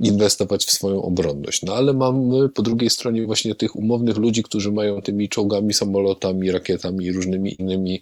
inwestować 0.00 0.64
w 0.64 0.70
swoją 0.70 1.02
obronność. 1.02 1.62
No 1.62 1.74
ale 1.74 1.92
mamy 1.92 2.48
po 2.48 2.62
drugiej 2.62 2.90
stronie 2.90 3.26
właśnie 3.26 3.54
tych 3.54 3.76
umownych 3.76 4.16
ludzi, 4.16 4.42
którzy 4.42 4.72
mają 4.72 5.02
tymi 5.02 5.28
czołgami, 5.28 5.74
samolotami, 5.74 6.50
rakietami 6.50 7.04
i 7.04 7.12
różnymi 7.12 7.56
innymi 7.58 8.00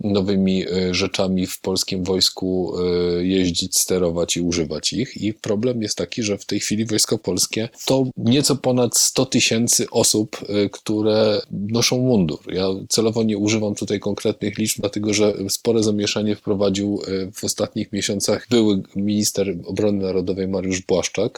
nowymi 0.00 0.64
e, 0.64 0.94
rzeczami 0.94 1.46
w 1.46 1.60
polskim 1.60 2.04
wojsku 2.04 2.72
e, 2.78 3.24
jeździć, 3.24 3.78
sterować 3.78 4.36
i 4.36 4.40
używać 4.40 4.92
ich. 4.92 5.22
I 5.22 5.34
problem 5.34 5.82
jest 5.82 5.98
taki, 5.98 6.22
że 6.22 6.38
w 6.38 6.46
tej 6.46 6.60
chwili 6.60 6.84
wojsko 6.84 7.18
polskie 7.18 7.68
to 7.86 8.04
nieco 8.16 8.56
ponad 8.56 8.96
100 8.96 9.26
tysięcy 9.26 9.90
osób, 9.90 10.36
e, 10.48 10.68
które 10.68 11.40
noszą 11.50 11.98
mundur. 11.98 12.38
Ja 12.52 12.68
celowo 12.88 13.22
nie 13.22 13.38
używam 13.38 13.74
tutaj 13.74 14.00
konkretnych 14.00 14.58
liczb, 14.58 14.80
dlatego 14.80 15.14
że 15.14 15.34
spore 15.48 15.82
zamieszanie 15.82 16.36
wprowadził 16.36 17.00
w 17.34 17.44
ostatnich 17.44 17.92
miesiącach 17.92 18.46
były 18.50 18.82
minister 18.96 19.56
obrony 19.64 20.02
narodowej 20.02 20.48
Mariusz 20.48 20.80
Błaszczak, 20.80 21.37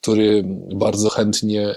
który 0.00 0.44
bardzo 0.74 1.08
chętnie 1.08 1.74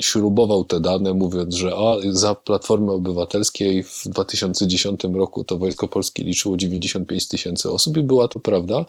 śrubował 0.00 0.64
te 0.64 0.80
dane, 0.80 1.14
mówiąc, 1.14 1.54
że 1.54 1.72
a, 1.76 1.96
za 2.10 2.34
Platformy 2.34 2.92
Obywatelskiej 2.92 3.82
w 3.82 4.02
2010 4.06 5.00
roku 5.14 5.44
to 5.44 5.58
Wojsko 5.58 5.88
Polskie 5.88 6.24
liczyło 6.24 6.56
95 6.56 7.28
tysięcy 7.28 7.70
osób 7.70 7.96
i 7.96 8.02
była 8.02 8.28
to 8.28 8.40
prawda. 8.40 8.84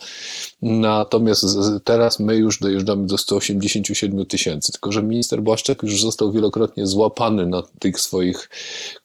Natomiast 0.62 1.46
teraz 1.84 2.20
my 2.20 2.36
już 2.36 2.60
dojeżdżamy 2.60 3.08
do 3.08 3.18
187 3.18 4.26
tysięcy. 4.26 4.72
Tylko, 4.72 4.92
że 4.92 5.04
minister 5.04 5.42
Błaszczak 5.42 5.84
już 5.84 6.02
został 6.02 6.32
wielokrotnie 6.32 6.88
złapany 6.88 7.46
na 7.46 7.64
tych 7.80 8.00
swoich 8.00 8.50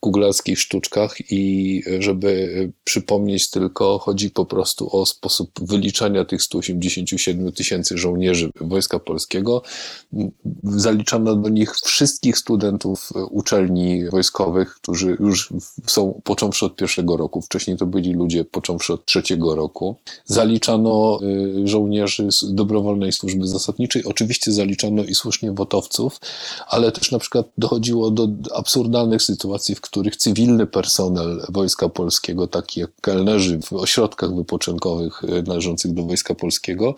kuglarskich 0.00 0.60
sztuczkach 0.60 1.16
i 1.30 1.82
żeby 1.98 2.72
przypomnieć 2.84 3.50
tylko, 3.50 3.98
chodzi 3.98 4.30
po 4.30 4.46
prostu 4.46 4.96
o 4.96 5.06
sposób 5.06 5.50
wyliczania 5.62 6.24
tych 6.24 6.42
187 6.42 7.52
tysięcy 7.52 7.98
żołnierzy 7.98 8.50
Wojska 8.60 8.97
Polskiego. 8.98 9.62
Zaliczano 10.64 11.36
do 11.36 11.48
nich 11.48 11.74
wszystkich 11.74 12.38
studentów 12.38 13.12
uczelni 13.30 14.10
wojskowych, 14.10 14.74
którzy 14.74 15.16
już 15.20 15.52
są 15.86 16.20
począwszy 16.24 16.66
od 16.66 16.76
pierwszego 16.76 17.16
roku. 17.16 17.42
Wcześniej 17.42 17.76
to 17.76 17.86
byli 17.86 18.12
ludzie 18.12 18.44
począwszy 18.44 18.92
od 18.92 19.04
trzeciego 19.04 19.54
roku. 19.54 19.96
Zaliczano 20.24 21.20
y, 21.22 21.68
żołnierzy 21.68 22.32
z 22.32 22.54
dobrowolnej 22.54 23.12
służby 23.12 23.46
zasadniczej. 23.46 24.04
Oczywiście 24.04 24.52
zaliczano 24.52 25.04
i 25.04 25.14
słusznie 25.14 25.52
wotowców, 25.52 26.20
ale 26.68 26.92
też 26.92 27.12
na 27.12 27.18
przykład 27.18 27.46
dochodziło 27.58 28.10
do 28.10 28.28
absurdalnych 28.54 29.22
sytuacji, 29.22 29.74
w 29.74 29.80
których 29.80 30.16
cywilny 30.16 30.66
personel 30.66 31.46
Wojska 31.48 31.88
Polskiego, 31.88 32.46
taki 32.46 32.80
jak 32.80 32.90
kelnerzy 33.00 33.60
w 33.60 33.72
ośrodkach 33.72 34.34
wypoczynkowych 34.34 35.24
y, 35.24 35.42
należących 35.42 35.94
do 35.94 36.02
Wojska 36.02 36.34
Polskiego, 36.34 36.94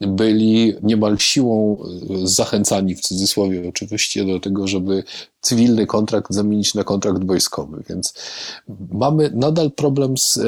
byli 0.00 0.74
niemal 0.82 1.18
siłą 1.18 1.76
e, 1.76 2.26
zachęcani, 2.26 2.94
w 2.94 3.00
cudzysłowie 3.00 3.68
oczywiście, 3.68 4.24
do 4.24 4.40
tego, 4.40 4.68
żeby 4.68 5.04
cywilny 5.40 5.86
kontrakt 5.86 6.32
zamienić 6.32 6.74
na 6.74 6.84
kontrakt 6.84 7.24
wojskowy. 7.24 7.82
Więc 7.88 8.14
mamy 8.92 9.30
nadal 9.34 9.70
problem 9.70 10.18
z 10.18 10.38
e, 10.38 10.42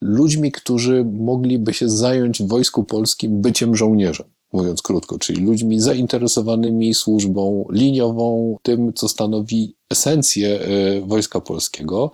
ludźmi, 0.00 0.52
którzy 0.52 1.04
mogliby 1.04 1.74
się 1.74 1.88
zająć 1.88 2.42
w 2.42 2.48
Wojsku 2.48 2.84
Polskim 2.84 3.40
byciem 3.40 3.76
żołnierzem 3.76 4.26
mówiąc 4.52 4.82
krótko, 4.82 5.18
czyli 5.18 5.44
ludźmi 5.44 5.80
zainteresowanymi 5.80 6.94
służbą 6.94 7.66
liniową, 7.70 8.56
tym, 8.62 8.92
co 8.92 9.08
stanowi 9.08 9.74
esencję 9.90 10.60
Wojska 11.02 11.40
Polskiego. 11.40 12.12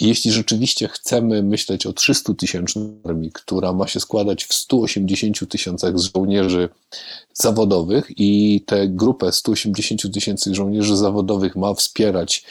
I 0.00 0.08
jeśli 0.08 0.32
rzeczywiście 0.32 0.88
chcemy 0.88 1.42
myśleć 1.42 1.86
o 1.86 1.92
300 1.92 2.34
tysięcznej 2.34 2.84
armii, 3.04 3.30
która 3.32 3.72
ma 3.72 3.86
się 3.86 4.00
składać 4.00 4.44
w 4.44 4.54
180 4.54 5.48
tysiącach 5.48 5.94
żołnierzy 5.98 6.68
zawodowych 7.34 8.10
i 8.16 8.62
tę 8.66 8.88
grupę 8.88 9.32
180 9.32 10.14
tysięcy 10.14 10.54
żołnierzy 10.54 10.96
zawodowych 10.96 11.56
ma 11.56 11.74
wspierać 11.74 12.44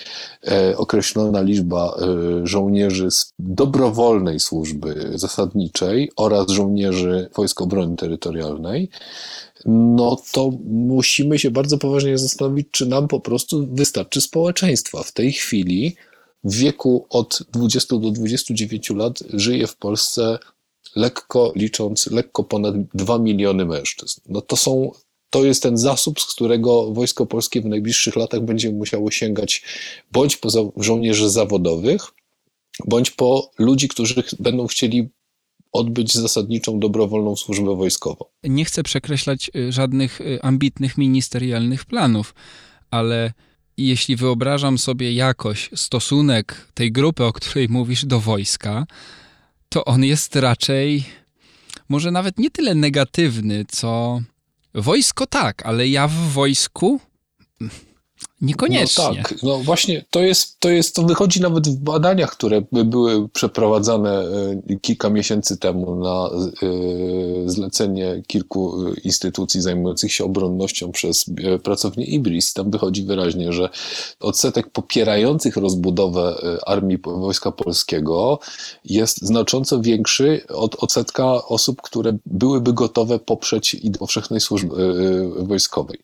e, 0.47 0.77
określona 0.77 1.41
liczba 1.41 1.95
e, 1.95 2.47
żołnierzy 2.47 3.11
z 3.11 3.33
dobrowolnej 3.39 4.39
służby 4.39 5.11
zasadniczej 5.15 6.11
oraz 6.15 6.49
żołnierzy 6.49 7.29
Wojsk 7.35 7.61
Obrony 7.61 7.95
Terytorialnej, 7.95 8.89
no 9.67 10.21
to 10.31 10.51
musimy 10.65 11.39
się 11.39 11.51
bardzo 11.51 11.77
poważnie 11.77 12.17
zastanowić, 12.17 12.67
czy 12.71 12.85
nam 12.85 13.07
po 13.07 13.19
prostu 13.19 13.67
wystarczy 13.71 14.21
społeczeństwa. 14.21 15.03
W 15.03 15.11
tej 15.11 15.33
chwili 15.33 15.95
w 16.43 16.55
wieku 16.55 17.05
od 17.09 17.43
20 17.53 17.97
do 17.97 18.11
29 18.11 18.89
lat 18.89 19.23
żyje 19.33 19.67
w 19.67 19.77
Polsce 19.77 20.39
lekko 20.95 21.51
licząc, 21.55 22.11
lekko 22.11 22.43
ponad 22.43 22.75
2 22.93 23.19
miliony 23.19 23.65
mężczyzn. 23.65 24.21
No 24.29 24.41
to 24.41 24.55
są 24.55 24.91
to 25.29 25.45
jest 25.45 25.63
ten 25.63 25.77
zasób, 25.77 26.21
z 26.21 26.25
którego 26.25 26.93
Wojsko 26.93 27.25
Polskie 27.25 27.61
w 27.61 27.65
najbliższych 27.65 28.15
latach 28.15 28.41
będzie 28.41 28.71
musiało 28.71 29.11
sięgać 29.11 29.63
bądź 30.11 30.37
po 30.37 30.49
żołnierzy 30.77 31.29
zawodowych, 31.29 32.01
bądź 32.85 33.11
po 33.11 33.51
ludzi, 33.59 33.87
którzy 33.87 34.23
będą 34.39 34.67
chcieli 34.67 35.09
odbyć 35.71 36.13
zasadniczą 36.13 36.79
dobrowolną 36.79 37.35
służbę 37.35 37.75
wojskową. 37.75 38.25
Nie 38.43 38.65
chcę 38.65 38.83
przekreślać 38.83 39.51
y, 39.55 39.71
żadnych 39.71 40.21
y, 40.21 40.39
ambitnych 40.41 40.97
ministerialnych 40.97 41.85
planów, 41.85 42.35
ale 42.91 43.33
jeśli 43.77 44.15
wyobrażam 44.15 44.77
sobie 44.77 45.13
jakoś 45.13 45.69
stosunek 45.75 46.67
tej 46.73 46.91
grupy, 46.91 47.23
o 47.23 47.33
której 47.33 47.69
mówisz, 47.69 48.05
do 48.05 48.19
wojska, 48.19 48.85
to 49.69 49.85
on 49.85 50.03
jest 50.03 50.35
raczej 50.35 51.05
może 51.89 52.11
nawet 52.11 52.39
nie 52.39 52.51
tyle 52.51 52.75
negatywny, 52.75 53.65
co 53.67 54.21
wojsko 54.73 55.27
tak, 55.27 55.65
ale 55.65 55.87
ja 55.87 56.07
w 56.07 56.13
wojsku 56.13 56.99
Niekoniecznie. 58.41 59.03
No 59.03 59.15
tak, 59.15 59.35
no 59.43 59.57
właśnie 59.57 60.05
to 60.09 60.21
jest, 60.21 60.59
to 60.59 60.69
jest, 60.69 60.95
to 60.95 61.03
wychodzi 61.03 61.41
nawet 61.41 61.67
w 61.67 61.75
badaniach, 61.75 62.31
które 62.31 62.61
były 62.71 63.29
przeprowadzane 63.29 64.19
e, 64.69 64.79
kilka 64.81 65.09
miesięcy 65.09 65.57
temu 65.57 65.95
na 65.95 66.29
e, 66.29 67.49
zlecenie 67.49 68.23
kilku 68.27 68.73
instytucji 69.03 69.61
zajmujących 69.61 70.13
się 70.13 70.23
obronnością 70.25 70.91
przez 70.91 71.25
e, 71.43 71.59
pracownię 71.59 72.05
IBRIS. 72.05 72.53
Tam 72.53 72.71
wychodzi 72.71 73.03
wyraźnie, 73.03 73.53
że 73.53 73.69
odsetek 74.19 74.69
popierających 74.69 75.57
rozbudowę 75.57 76.35
armii 76.65 76.97
Wojska 77.03 77.51
Polskiego 77.51 78.39
jest 78.85 79.21
znacząco 79.21 79.81
większy 79.81 80.41
od 80.49 80.83
odsetka 80.83 81.45
osób, 81.45 81.81
które 81.81 82.17
byłyby 82.25 82.73
gotowe 82.73 83.19
poprzeć 83.19 83.73
i 83.73 83.91
powszechnej 83.91 84.39
służby 84.39 84.75
wojskowej. 85.39 85.99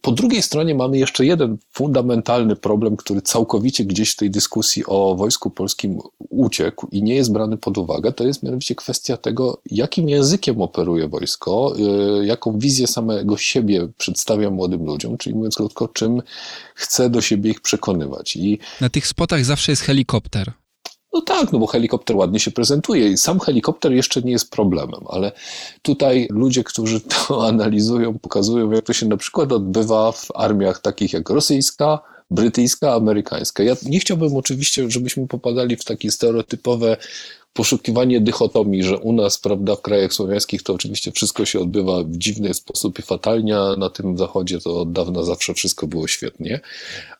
Po 0.00 0.12
drugiej 0.12 0.42
stronie 0.42 0.74
mamy 0.74 0.98
jeszcze 0.98 1.26
jeden 1.34 1.58
fundamentalny 1.72 2.56
problem, 2.56 2.96
który 2.96 3.22
całkowicie 3.22 3.84
gdzieś 3.84 4.12
w 4.12 4.16
tej 4.16 4.30
dyskusji 4.30 4.82
o 4.86 5.14
Wojsku 5.14 5.50
Polskim 5.50 5.98
uciekł 6.18 6.86
i 6.92 7.02
nie 7.02 7.14
jest 7.14 7.32
brany 7.32 7.56
pod 7.56 7.78
uwagę, 7.78 8.12
to 8.12 8.24
jest 8.24 8.42
mianowicie 8.42 8.74
kwestia 8.74 9.16
tego, 9.16 9.60
jakim 9.70 10.08
językiem 10.08 10.60
operuje 10.60 11.08
wojsko, 11.08 11.74
y, 12.20 12.26
jaką 12.26 12.58
wizję 12.58 12.86
samego 12.86 13.36
siebie 13.36 13.88
przedstawia 13.98 14.50
młodym 14.50 14.86
ludziom, 14.86 15.16
czyli 15.16 15.36
mówiąc 15.36 15.56
krótko, 15.56 15.88
czym 15.88 16.22
chce 16.74 17.10
do 17.10 17.20
siebie 17.20 17.50
ich 17.50 17.60
przekonywać. 17.60 18.36
I 18.36 18.58
na 18.80 18.88
tych 18.88 19.06
spotach 19.06 19.44
zawsze 19.44 19.72
jest 19.72 19.82
helikopter. 19.82 20.52
No 21.14 21.20
tak, 21.20 21.52
no 21.52 21.58
bo 21.58 21.66
helikopter 21.66 22.16
ładnie 22.16 22.40
się 22.40 22.50
prezentuje 22.50 23.08
i 23.08 23.16
sam 23.18 23.40
helikopter 23.40 23.92
jeszcze 23.92 24.22
nie 24.22 24.32
jest 24.32 24.50
problemem, 24.50 25.00
ale 25.08 25.32
tutaj 25.82 26.28
ludzie, 26.30 26.64
którzy 26.64 27.00
to 27.00 27.46
analizują, 27.48 28.18
pokazują, 28.18 28.70
jak 28.70 28.84
to 28.84 28.92
się 28.92 29.06
na 29.06 29.16
przykład 29.16 29.52
odbywa 29.52 30.12
w 30.12 30.26
armiach 30.34 30.80
takich 30.80 31.12
jak 31.12 31.30
rosyjska, 31.30 31.98
brytyjska, 32.30 32.94
amerykańska. 32.94 33.62
Ja 33.62 33.76
nie 33.82 34.00
chciałbym 34.00 34.36
oczywiście, 34.36 34.90
żebyśmy 34.90 35.28
popadali 35.28 35.76
w 35.76 35.84
takie 35.84 36.10
stereotypowe 36.10 36.96
poszukiwanie 37.54 38.20
dychotomii, 38.20 38.82
że 38.82 38.98
u 38.98 39.12
nas, 39.12 39.38
prawda, 39.38 39.76
w 39.76 39.82
krajach 39.82 40.12
słowiańskich 40.12 40.62
to 40.62 40.74
oczywiście 40.74 41.12
wszystko 41.12 41.44
się 41.44 41.60
odbywa 41.60 42.04
w 42.04 42.16
dziwny 42.16 42.54
sposób 42.54 42.98
i 42.98 43.02
fatalnie, 43.02 43.58
a 43.58 43.76
na 43.76 43.90
tym 43.90 44.18
zachodzie 44.18 44.60
to 44.60 44.80
od 44.80 44.92
dawna 44.92 45.22
zawsze 45.22 45.54
wszystko 45.54 45.86
było 45.86 46.08
świetnie. 46.08 46.60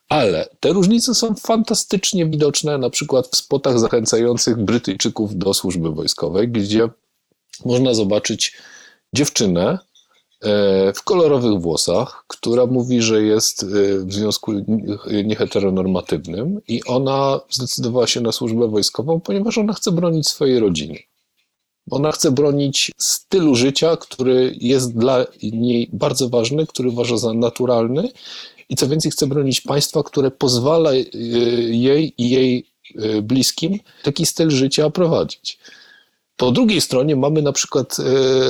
Ale 0.09 0.49
te 0.59 0.73
różnice 0.73 1.15
są 1.15 1.35
fantastycznie 1.35 2.25
widoczne, 2.25 2.77
na 2.77 2.89
przykład 2.89 3.27
w 3.27 3.35
spotach 3.35 3.79
zachęcających 3.79 4.57
Brytyjczyków 4.57 5.37
do 5.37 5.53
służby 5.53 5.91
wojskowej, 5.91 6.49
gdzie 6.49 6.89
można 7.65 7.93
zobaczyć 7.93 8.53
dziewczynę, 9.13 9.79
w 10.95 11.03
kolorowych 11.03 11.61
włosach, 11.61 12.23
która 12.27 12.65
mówi, 12.65 13.01
że 13.01 13.23
jest 13.23 13.63
e, 13.63 13.65
w 14.05 14.13
związku 14.13 14.53
nieheteronormatywnym 15.23 16.61
i 16.67 16.83
ona 16.83 17.39
zdecydowała 17.49 18.07
się 18.07 18.21
na 18.21 18.31
służbę 18.31 18.67
wojskową, 18.67 19.19
ponieważ 19.19 19.57
ona 19.57 19.73
chce 19.73 19.91
bronić 19.91 20.27
swojej 20.27 20.59
rodziny. 20.59 20.99
Ona 21.91 22.11
chce 22.11 22.31
bronić 22.31 22.91
stylu 22.97 23.55
życia, 23.55 23.97
który 23.97 24.55
jest 24.61 24.97
dla 24.97 25.25
niej 25.43 25.89
bardzo 25.93 26.29
ważny, 26.29 26.67
który 26.67 26.89
uważa 26.89 27.17
za 27.17 27.33
naturalny 27.33 28.09
i 28.69 28.75
co 28.75 28.87
więcej 28.87 29.11
chce 29.11 29.27
bronić 29.27 29.61
państwa, 29.61 30.03
które 30.03 30.31
pozwala 30.31 30.91
e, 30.91 30.97
jej 31.69 32.13
i 32.17 32.29
jej 32.29 32.65
bliskim 33.23 33.79
taki 34.03 34.25
styl 34.25 34.49
życia 34.49 34.89
prowadzić. 34.89 35.59
Po 36.37 36.51
drugiej 36.51 36.81
stronie 36.81 37.15
mamy 37.15 37.41
na 37.41 37.51
przykład 37.51 37.97
e, 37.99 38.03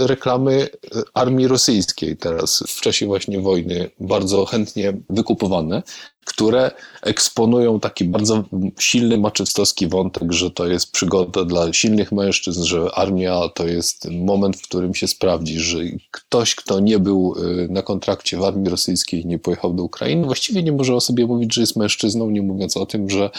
reklamy 0.08 0.54
e, 0.96 1.02
armii 1.14 1.48
rosyjskiej 1.48 2.18
teraz 2.18 2.64
w 2.68 2.82
czasie 2.82 3.06
właśnie 3.06 3.40
wojny 3.42 3.90
bardzo 4.00 4.46
chętnie 4.46 4.94
wykupowane, 5.10 5.84
które 6.26 6.72
eksponują 7.02 7.80
taki 7.80 8.06
bardzo 8.06 8.44
silny 8.80 9.18
maczystowski 9.18 9.88
wątek, 9.88 10.34
że 10.34 10.52
to 10.52 10.68
jest 10.68 10.92
przygoda 10.92 11.46
dla 11.46 11.74
silnych 11.74 12.12
mężczyzn, 12.12 12.64
że 12.64 12.96
armia 12.96 13.42
to 13.56 13.68
jest 13.68 14.08
moment, 14.12 14.58
w 14.58 14.62
którym 14.62 14.96
się 14.96 15.08
sprawdzi, 15.08 15.60
że 15.60 15.78
ktoś, 16.12 16.56
kto 16.56 16.80
nie 16.80 17.00
był 17.00 17.36
y, 17.38 17.68
na 17.70 17.82
kontrakcie 17.82 18.38
w 18.38 18.44
armii 18.44 18.70
rosyjskiej 18.70 19.22
i 19.22 19.26
nie 19.26 19.40
pojechał 19.40 19.74
do 19.74 19.84
Ukrainy, 19.84 20.26
właściwie 20.26 20.64
nie 20.64 20.72
może 20.72 20.96
o 20.96 21.02
sobie 21.02 21.26
mówić, 21.26 21.54
że 21.54 21.62
jest 21.62 21.76
mężczyzną, 21.76 22.30
nie 22.30 22.42
mówiąc 22.42 22.78
o 22.78 22.86
tym, 22.86 23.10
że 23.10 23.30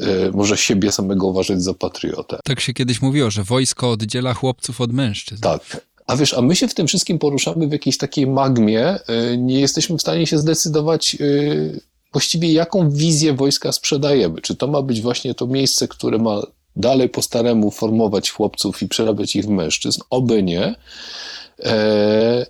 y, 0.00 0.04
może 0.32 0.56
siebie 0.56 0.92
samego 0.92 1.26
uważać 1.26 1.62
za 1.62 1.74
patriotę. 1.74 2.38
Tak 2.44 2.60
się 2.60 2.74
kiedyś 2.74 3.02
mówiło, 3.02 3.30
że 3.30 3.44
wojsko 3.44 3.90
oddziela 3.90 4.34
chłopców 4.34 4.80
od 4.80 4.92
mężczyzn. 4.92 5.42
Tak. 5.42 5.88
A 6.06 6.16
wiesz, 6.16 6.34
a 6.34 6.42
my 6.42 6.56
się 6.56 6.68
w 6.68 6.74
tym 6.74 6.86
wszystkim 6.86 7.18
poruszamy 7.18 7.68
w 7.68 7.72
jakiejś 7.72 7.98
takiej 7.98 8.26
magmie, 8.26 8.98
y, 9.32 9.38
nie 9.38 9.60
jesteśmy 9.60 9.96
w 9.96 10.00
stanie 10.00 10.26
się 10.26 10.38
zdecydować, 10.38 11.16
właściwie 12.12 12.52
jaką 12.52 12.90
wizję 12.90 13.32
wojska 13.32 13.72
sprzedajemy. 13.72 14.40
Czy 14.40 14.56
to 14.56 14.66
ma 14.66 14.82
być 14.82 15.00
właśnie 15.00 15.34
to 15.34 15.46
miejsce, 15.46 15.88
które 15.88 16.18
ma 16.18 16.42
dalej 16.76 17.08
po 17.08 17.22
staremu 17.22 17.70
formować 17.70 18.30
chłopców 18.30 18.82
i 18.82 18.88
przerabiać 18.88 19.36
ich 19.36 19.44
w 19.44 19.48
mężczyzn? 19.48 20.00
Oby 20.10 20.42
nie. 20.42 20.74
E, 21.64 22.46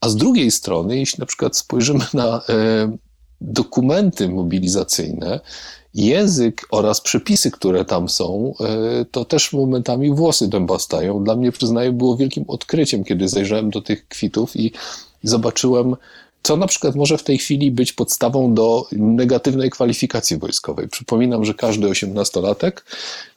a 0.00 0.08
z 0.08 0.16
drugiej 0.16 0.50
strony, 0.50 0.98
jeśli 0.98 1.20
na 1.20 1.26
przykład 1.26 1.56
spojrzymy 1.56 2.04
na 2.14 2.42
e, 2.48 2.96
dokumenty 3.40 4.28
mobilizacyjne, 4.28 5.40
język 5.94 6.66
oraz 6.70 7.00
przepisy, 7.00 7.50
które 7.50 7.84
tam 7.84 8.08
są, 8.08 8.54
e, 8.60 9.04
to 9.04 9.24
też 9.24 9.52
momentami 9.52 10.14
włosy 10.14 10.48
dęba 10.48 10.78
stają. 10.78 11.24
Dla 11.24 11.36
mnie, 11.36 11.52
przyznaję, 11.52 11.92
było 11.92 12.16
wielkim 12.16 12.44
odkryciem, 12.48 13.04
kiedy 13.04 13.28
zajrzałem 13.28 13.70
do 13.70 13.82
tych 13.82 14.08
kwitów 14.08 14.56
i 14.56 14.72
zobaczyłem 15.22 15.96
co 16.46 16.56
na 16.56 16.66
przykład 16.66 16.94
może 16.94 17.18
w 17.18 17.22
tej 17.22 17.38
chwili 17.38 17.70
być 17.70 17.92
podstawą 17.92 18.54
do 18.54 18.86
negatywnej 18.92 19.70
kwalifikacji 19.70 20.36
wojskowej. 20.36 20.88
Przypominam, 20.88 21.44
że 21.44 21.54
każdy 21.54 21.88
osiemnastolatek 21.88 22.84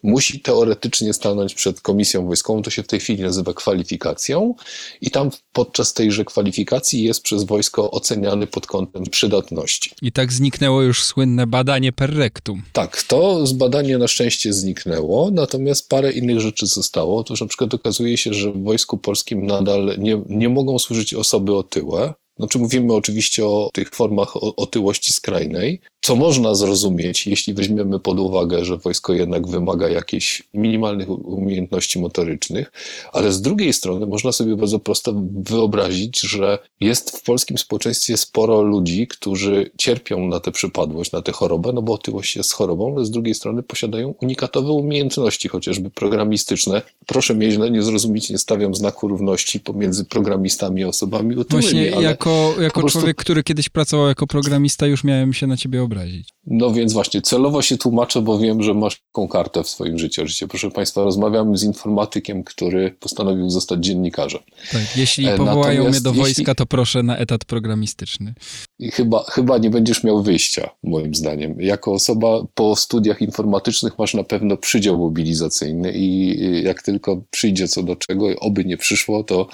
musi 0.02 0.40
teoretycznie 0.40 1.12
stanąć 1.12 1.54
przed 1.54 1.80
komisją 1.80 2.26
wojskową, 2.26 2.62
to 2.62 2.70
się 2.70 2.82
w 2.82 2.86
tej 2.86 3.00
chwili 3.00 3.22
nazywa 3.22 3.54
kwalifikacją 3.54 4.54
i 5.00 5.10
tam 5.10 5.30
podczas 5.52 5.92
tejże 5.92 6.24
kwalifikacji 6.24 7.02
jest 7.04 7.22
przez 7.22 7.44
wojsko 7.44 7.90
oceniany 7.90 8.46
pod 8.46 8.66
kątem 8.66 9.02
przydatności. 9.04 9.90
I 10.02 10.12
tak 10.12 10.32
zniknęło 10.32 10.82
już 10.82 11.04
słynne 11.04 11.46
badanie 11.46 11.92
per 11.92 12.14
rectum. 12.16 12.62
Tak, 12.72 13.02
to 13.02 13.46
z 13.46 13.52
badania 13.52 13.98
na 13.98 14.08
szczęście 14.08 14.52
zniknęło, 14.52 15.30
natomiast 15.30 15.88
parę 15.88 16.12
innych 16.12 16.40
rzeczy 16.40 16.66
zostało. 16.66 17.18
Otóż 17.18 17.40
na 17.40 17.46
przykład 17.46 17.74
okazuje 17.74 18.16
się, 18.16 18.34
że 18.34 18.52
w 18.52 18.62
Wojsku 18.62 18.98
Polskim 18.98 19.46
nadal 19.46 19.94
nie, 19.98 20.22
nie 20.28 20.48
mogą 20.48 20.78
służyć 20.78 21.14
osoby 21.14 21.54
otyłe, 21.56 22.14
znaczy 22.40 22.58
mówimy 22.58 22.94
oczywiście 22.94 23.46
o 23.46 23.70
tych 23.72 23.90
formach 23.90 24.36
otyłości 24.56 25.12
skrajnej. 25.12 25.80
Co 26.00 26.16
można 26.16 26.54
zrozumieć, 26.54 27.26
jeśli 27.26 27.54
weźmiemy 27.54 27.98
pod 27.98 28.18
uwagę, 28.18 28.64
że 28.64 28.76
wojsko 28.76 29.12
jednak 29.12 29.48
wymaga 29.48 29.88
jakichś 29.88 30.42
minimalnych 30.54 31.10
umiejętności 31.10 31.98
motorycznych, 31.98 32.72
ale 33.12 33.32
z 33.32 33.42
drugiej 33.42 33.72
strony 33.72 34.06
można 34.06 34.32
sobie 34.32 34.56
bardzo 34.56 34.78
prosto 34.78 35.14
wyobrazić, 35.32 36.20
że 36.20 36.58
jest 36.80 37.18
w 37.18 37.22
polskim 37.22 37.58
społeczeństwie 37.58 38.16
sporo 38.16 38.62
ludzi, 38.62 39.06
którzy 39.06 39.70
cierpią 39.78 40.28
na 40.28 40.40
tę 40.40 40.52
przypadłość, 40.52 41.12
na 41.12 41.22
tę 41.22 41.32
chorobę, 41.32 41.72
no 41.72 41.82
bo 41.82 41.92
otyłość 41.92 42.36
jest 42.36 42.52
chorobą, 42.52 42.94
ale 42.96 43.04
z 43.04 43.10
drugiej 43.10 43.34
strony 43.34 43.62
posiadają 43.62 44.14
unikatowe 44.20 44.72
umiejętności, 44.72 45.48
chociażby 45.48 45.90
programistyczne. 45.90 46.82
Proszę 47.06 47.34
mnie 47.34 47.50
źle 47.50 47.70
nie 47.70 47.82
zrozumieć, 47.82 48.30
nie 48.30 48.38
stawiam 48.38 48.74
znaku 48.74 49.08
równości 49.08 49.60
pomiędzy 49.60 50.04
programistami 50.04 50.84
a 50.84 50.88
osobami 50.88 51.36
otyłymi. 51.36 51.68
Właśnie 51.68 51.86
jako, 51.86 52.54
jako 52.60 52.80
prostu... 52.80 52.98
człowiek, 52.98 53.16
który 53.16 53.42
kiedyś 53.42 53.68
pracował 53.68 54.08
jako 54.08 54.26
programista, 54.26 54.86
już 54.86 55.04
miałem 55.04 55.32
się 55.32 55.46
na 55.46 55.56
ciebie 55.56 55.82
obrazić. 55.90 56.28
No 56.46 56.70
więc 56.70 56.92
właśnie, 56.92 57.22
celowo 57.22 57.62
się 57.62 57.78
tłumaczę, 57.78 58.22
bo 58.22 58.38
wiem, 58.38 58.62
że 58.62 58.74
masz 58.74 59.02
taką 59.12 59.28
kartę 59.28 59.62
w 59.62 59.68
swoim 59.68 59.98
życiu. 59.98 60.22
Proszę 60.48 60.70
Państwa, 60.70 61.04
rozmawiamy 61.04 61.58
z 61.58 61.62
informatykiem, 61.62 62.44
który 62.44 62.90
postanowił 63.00 63.50
zostać 63.50 63.84
dziennikarzem. 63.84 64.40
Tak, 64.72 64.96
jeśli 64.96 65.26
e, 65.26 65.36
powołają 65.36 65.78
Natomiast 65.78 66.04
mnie 66.04 66.12
do 66.12 66.12
wojska, 66.12 66.40
jeśli... 66.40 66.54
to 66.54 66.66
proszę 66.66 67.02
na 67.02 67.16
etat 67.16 67.44
programistyczny. 67.44 68.34
I 68.78 68.90
chyba, 68.90 69.24
chyba 69.28 69.58
nie 69.58 69.70
będziesz 69.70 70.04
miał 70.04 70.22
wyjścia, 70.22 70.70
moim 70.82 71.14
zdaniem. 71.14 71.60
Jako 71.60 71.92
osoba 71.92 72.44
po 72.54 72.76
studiach 72.76 73.22
informatycznych 73.22 73.98
masz 73.98 74.14
na 74.14 74.24
pewno 74.24 74.56
przydział 74.56 74.98
mobilizacyjny 74.98 75.92
i 75.94 76.62
jak 76.64 76.82
tylko 76.82 77.22
przyjdzie 77.30 77.68
co 77.68 77.82
do 77.82 77.96
czego, 77.96 78.26
oby 78.40 78.64
nie 78.64 78.76
przyszło, 78.76 79.24
to 79.24 79.48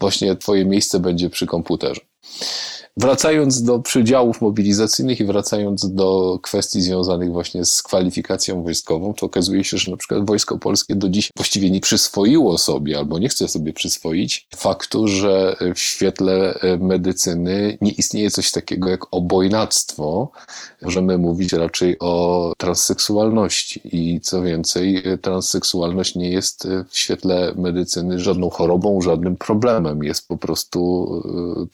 właśnie 0.00 0.36
twoje 0.36 0.64
miejsce 0.64 1.00
będzie 1.00 1.30
przy 1.30 1.46
komputerze. 1.46 2.00
Wracając 3.00 3.62
do 3.62 3.78
przydziałów 3.78 4.40
mobilizacyjnych 4.40 5.20
i 5.20 5.24
wracając 5.24 5.94
do 5.94 6.38
kwestii 6.42 6.82
związanych 6.82 7.32
właśnie 7.32 7.64
z 7.64 7.82
kwalifikacją 7.82 8.62
wojskową, 8.62 9.14
to 9.14 9.26
okazuje 9.26 9.64
się, 9.64 9.78
że 9.78 9.90
na 9.90 9.96
przykład 9.96 10.26
Wojsko 10.26 10.58
Polskie 10.58 10.94
do 10.94 11.08
dziś 11.08 11.30
właściwie 11.36 11.70
nie 11.70 11.80
przyswoiło 11.80 12.58
sobie 12.58 12.98
albo 12.98 13.18
nie 13.18 13.28
chce 13.28 13.48
sobie 13.48 13.72
przyswoić 13.72 14.46
faktu, 14.56 15.08
że 15.08 15.56
w 15.74 15.78
świetle 15.78 16.58
medycyny 16.80 17.78
nie 17.80 17.90
istnieje 17.90 18.30
coś 18.30 18.50
takiego 18.50 18.88
jak 18.88 19.06
obojnactwo. 19.10 20.30
Możemy 20.82 21.18
mówić 21.18 21.52
raczej 21.52 21.96
o 21.98 22.52
transseksualności 22.58 23.80
i 23.84 24.20
co 24.20 24.42
więcej, 24.42 25.02
transseksualność 25.22 26.14
nie 26.14 26.30
jest 26.30 26.68
w 26.88 26.98
świetle 26.98 27.54
medycyny 27.56 28.18
żadną 28.18 28.50
chorobą, 28.50 29.00
żadnym 29.00 29.36
problemem. 29.36 30.04
Jest 30.04 30.28
po 30.28 30.36
prostu 30.36 31.08
e, 31.62 31.66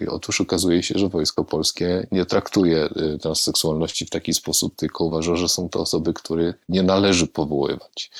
I 0.00 0.06
otóż 0.06 0.40
okazuje 0.40 0.82
się, 0.82 0.98
że 0.98 1.08
Wojsko 1.08 1.44
Polskie 1.44 2.06
nie 2.12 2.26
traktuje 2.26 2.88
y, 3.14 3.18
transseksualności 3.18 4.06
w 4.06 4.10
taki 4.10 4.34
sposób, 4.34 4.76
tylko 4.76 5.04
uważa, 5.04 5.36
że 5.36 5.48
są 5.48 5.68
to 5.68 5.80
osoby, 5.80 6.14
które 6.14 6.54
nie 6.68 6.82
należy 6.82 7.26
powoływać. 7.26 8.10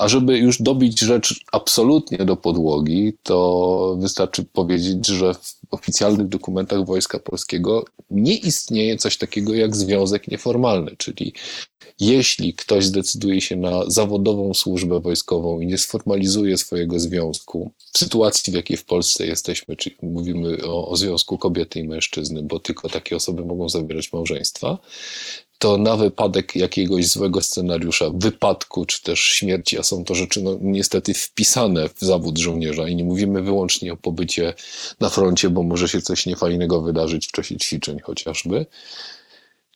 A 0.00 0.08
żeby 0.08 0.38
już 0.38 0.62
dobić 0.62 1.00
rzecz 1.00 1.40
absolutnie 1.52 2.18
do 2.18 2.36
podłogi, 2.36 3.12
to 3.22 3.96
wystarczy 4.00 4.44
powiedzieć, 4.44 5.06
że 5.06 5.34
w 5.34 5.54
oficjalnych 5.70 6.28
dokumentach 6.28 6.86
Wojska 6.86 7.18
Polskiego 7.18 7.84
nie 8.10 8.36
istnieje 8.36 8.96
coś 8.96 9.18
takiego 9.18 9.54
jak 9.54 9.76
związek 9.76 10.28
nieformalny, 10.28 10.96
czyli 10.98 11.32
jeśli 12.00 12.54
ktoś 12.54 12.84
zdecyduje 12.84 13.40
się 13.40 13.56
na 13.56 13.90
zawodową 13.90 14.54
służbę 14.54 15.00
wojskową 15.00 15.60
i 15.60 15.66
nie 15.66 15.78
sformalizuje 15.78 16.58
swojego 16.58 17.00
związku, 17.00 17.70
w 17.92 17.98
sytuacji, 17.98 18.52
w 18.52 18.56
jakiej 18.56 18.76
w 18.76 18.84
Polsce 18.84 19.26
jesteśmy, 19.26 19.76
czyli 19.76 19.96
mówimy 20.02 20.66
o, 20.66 20.88
o 20.88 20.96
związku 20.96 21.38
kobiety 21.38 21.80
i 21.80 21.88
mężczyzny, 21.88 22.42
bo 22.42 22.60
tylko 22.60 22.88
takie 22.88 23.16
osoby 23.16 23.44
mogą 23.44 23.68
zawierać 23.68 24.12
małżeństwa, 24.12 24.78
to 25.60 25.78
na 25.78 25.96
wypadek 25.96 26.56
jakiegoś 26.56 27.06
złego 27.06 27.40
scenariusza, 27.40 28.10
wypadku 28.14 28.86
czy 28.86 29.02
też 29.02 29.20
śmierci, 29.20 29.78
a 29.78 29.82
są 29.82 30.04
to 30.04 30.14
rzeczy 30.14 30.42
no, 30.42 30.58
niestety 30.60 31.14
wpisane 31.14 31.88
w 31.88 32.00
zawód 32.00 32.38
żołnierza 32.38 32.88
i 32.88 32.96
nie 32.96 33.04
mówimy 33.04 33.42
wyłącznie 33.42 33.92
o 33.92 33.96
pobycie 33.96 34.54
na 35.00 35.08
froncie, 35.08 35.50
bo 35.50 35.62
może 35.62 35.88
się 35.88 36.02
coś 36.02 36.26
niefajnego 36.26 36.80
wydarzyć 36.80 37.26
w 37.26 37.32
czasie 37.32 37.56
ćwiczeń 37.56 37.98
chociażby, 38.00 38.66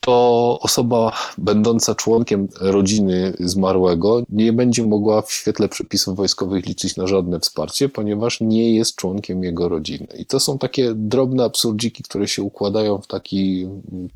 to 0.05 0.59
osoba 0.61 1.13
będąca 1.39 1.95
członkiem 1.95 2.49
rodziny 2.61 3.33
zmarłego 3.41 4.23
nie 4.29 4.53
będzie 4.53 4.87
mogła 4.87 5.23
w 5.23 5.33
świetle 5.33 5.69
przepisów 5.69 6.17
wojskowych 6.17 6.67
liczyć 6.67 6.97
na 6.97 7.07
żadne 7.07 7.41
wsparcie, 7.41 7.89
ponieważ 7.89 8.41
nie 8.41 8.75
jest 8.75 8.97
członkiem 8.97 9.45
jego 9.45 9.69
rodziny. 9.69 10.07
I 10.19 10.27
to 10.27 10.41
są 10.41 10.59
takie 10.59 10.93
drobne 10.95 11.45
absurdziki, 11.45 12.03
które 12.03 12.29
się 12.29 12.43
układają 12.43 12.99
w 12.99 13.07
taki 13.07 13.67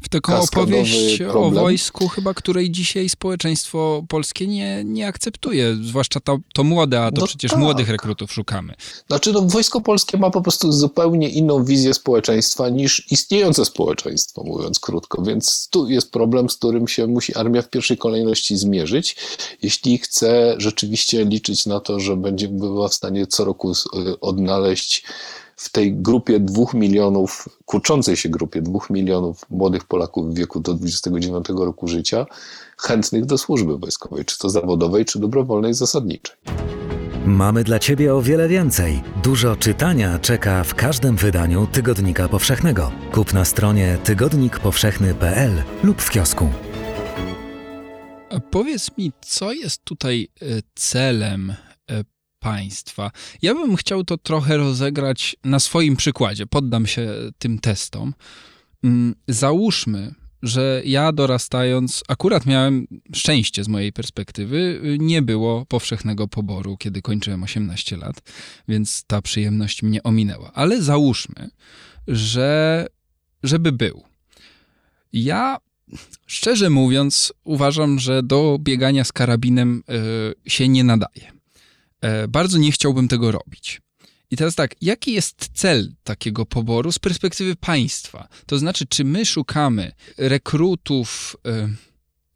w 0.01 0.09
taką 0.09 0.41
opowieść 0.41 1.19
problem. 1.19 1.45
o 1.45 1.51
wojsku, 1.51 2.09
chyba 2.09 2.35
której 2.35 2.71
dzisiaj 2.71 3.09
społeczeństwo 3.09 4.05
polskie 4.09 4.47
nie, 4.47 4.85
nie 4.85 5.07
akceptuje, 5.07 5.77
zwłaszcza 5.83 6.21
to, 6.21 6.39
to 6.55 6.65
młode, 6.65 7.05
a 7.05 7.11
to 7.11 7.21
no 7.21 7.27
przecież 7.27 7.51
tak. 7.51 7.61
młodych 7.61 7.89
rekrutów 7.89 8.33
szukamy. 8.33 8.75
Znaczy, 9.09 9.33
no, 9.33 9.43
wojsko 9.43 9.81
polskie 9.81 10.19
ma 10.19 10.31
po 10.31 10.43
prostu 10.43 10.73
zupełnie 10.73 11.29
inną 11.29 11.65
wizję 11.65 11.95
społeczeństwa 11.95 12.69
niż 12.69 13.13
istniejące 13.13 13.65
społeczeństwo, 13.65 14.45
mówiąc 14.45 14.81
krótko, 14.81 15.23
więc 15.23 15.69
tu 15.71 15.78
tu 15.79 15.89
jest 15.89 16.13
problem, 16.13 16.51
z 16.51 16.57
którym 16.57 16.89
się 16.89 17.07
musi 17.07 17.35
armia 17.35 17.63
w 17.63 17.71
pierwszej 17.71 17.97
kolejności 17.97 18.57
zmierzyć, 18.57 19.17
jeśli 19.63 19.99
chce 19.99 20.55
rzeczywiście 20.59 21.25
liczyć 21.25 21.67
na 21.67 21.81
to, 21.81 22.01
że 22.01 22.17
będzie 22.17 22.49
była 22.49 22.89
w 22.89 22.95
stanie 22.95 23.27
co 23.27 23.45
roku 23.45 23.73
y, 23.73 24.21
odnaleźć 24.21 25.05
w 25.57 25.71
tej 25.71 25.95
grupie 25.95 26.41
dwóch 26.41 26.75
milionów, 26.75 27.49
kurczącej 27.65 28.17
się 28.17 28.29
grupie 28.29 28.63
dwóch 28.63 28.91
milionów 28.91 29.47
młodych 29.51 29.85
Polaków 29.85 30.31
w 30.31 30.35
wieku 30.35 30.61
do 30.61 30.75
29 30.75 31.47
roku 31.49 31.89
życia, 31.89 32.27
chętnych 32.77 33.25
do 33.25 33.39
służby 33.39 33.79
wojskowej, 33.79 34.25
czy 34.25 34.39
to 34.39 34.51
zawodowej, 34.51 35.05
czy 35.05 35.19
dobrowolnej, 35.19 35.75
zasadniczej. 35.75 36.37
Mamy 37.29 37.65
dla 37.65 37.79
Ciebie 37.79 38.15
o 38.15 38.23
wiele 38.23 38.49
więcej. 38.49 39.03
Dużo 39.23 39.57
czytania 39.57 40.19
czeka 40.19 40.65
w 40.65 40.75
każdym 40.75 41.17
wydaniu 41.17 41.67
Tygodnika 41.67 42.29
Powszechnego. 42.29 42.93
Kup 43.13 43.33
na 43.33 43.45
stronie 43.45 43.99
tygodnikpowszechny.pl 44.05 45.63
lub 45.83 46.03
w 46.03 46.11
kiosku. 46.11 46.51
Powiedz 48.51 48.99
mi, 48.99 49.13
co 49.21 49.53
jest 49.53 49.85
tutaj 49.85 50.29
e, 50.43 50.45
celem 50.75 51.51
e, 51.51 52.05
państwa? 52.39 53.11
Ja 53.43 53.55
bym 53.55 53.77
chciał 53.77 54.05
to 54.05 54.19
trochę 54.19 54.57
rozegrać 54.57 55.37
na 55.45 55.59
swoim 55.59 55.97
przykładzie. 55.97 56.47
Poddam 56.47 56.87
się 56.87 57.11
tym 57.39 57.59
testom. 57.59 58.15
Mm, 58.85 59.15
załóżmy, 59.29 60.15
że 60.43 60.83
ja 60.85 61.13
dorastając, 61.13 62.05
akurat 62.09 62.47
miałem 62.47 62.87
szczęście 63.15 63.65
z 63.65 63.69
mojej 63.69 63.93
perspektywy, 63.93 64.81
nie 65.01 65.23
było 65.23 65.67
powszechnego 65.67 66.29
poboru, 66.29 66.77
kiedy 66.77 67.03
kończyłem 67.03 67.43
18 67.43 67.97
lat, 67.97 68.23
więc 68.69 69.05
ta 69.07 69.23
przyjemność 69.23 69.83
mnie 69.83 70.03
ominęła. 70.03 70.53
Ale 70.55 70.83
załóżmy, 70.83 71.51
że 72.09 72.87
żeby 73.43 73.73
był. 73.73 74.03
Ja 75.13 75.57
szczerze 76.27 76.71
mówiąc, 76.71 77.33
uważam, 77.45 77.99
że 77.99 78.23
do 78.23 78.59
biegania 78.61 79.05
z 79.05 79.13
karabinem 79.13 79.83
y, 80.47 80.51
się 80.51 80.69
nie 80.69 80.85
nadaje. 80.85 81.33
Y, 82.25 82.29
bardzo 82.29 82.59
nie 82.59 82.73
chciałbym 82.73 83.09
tego 83.09 83.33
robić. 83.33 83.81
I 84.31 84.37
teraz 84.37 84.55
tak, 84.55 84.75
jaki 84.81 85.13
jest 85.13 85.49
cel 85.55 85.93
takiego 86.05 86.47
poboru 86.47 86.93
z 86.93 86.99
perspektywy 86.99 87.57
państwa? 87.57 88.29
To 88.47 88.59
znaczy, 88.59 88.87
czy 88.87 89.05
my 89.05 89.27
szukamy 89.27 89.93
rekrutów, 90.19 91.37
e, 91.47 91.69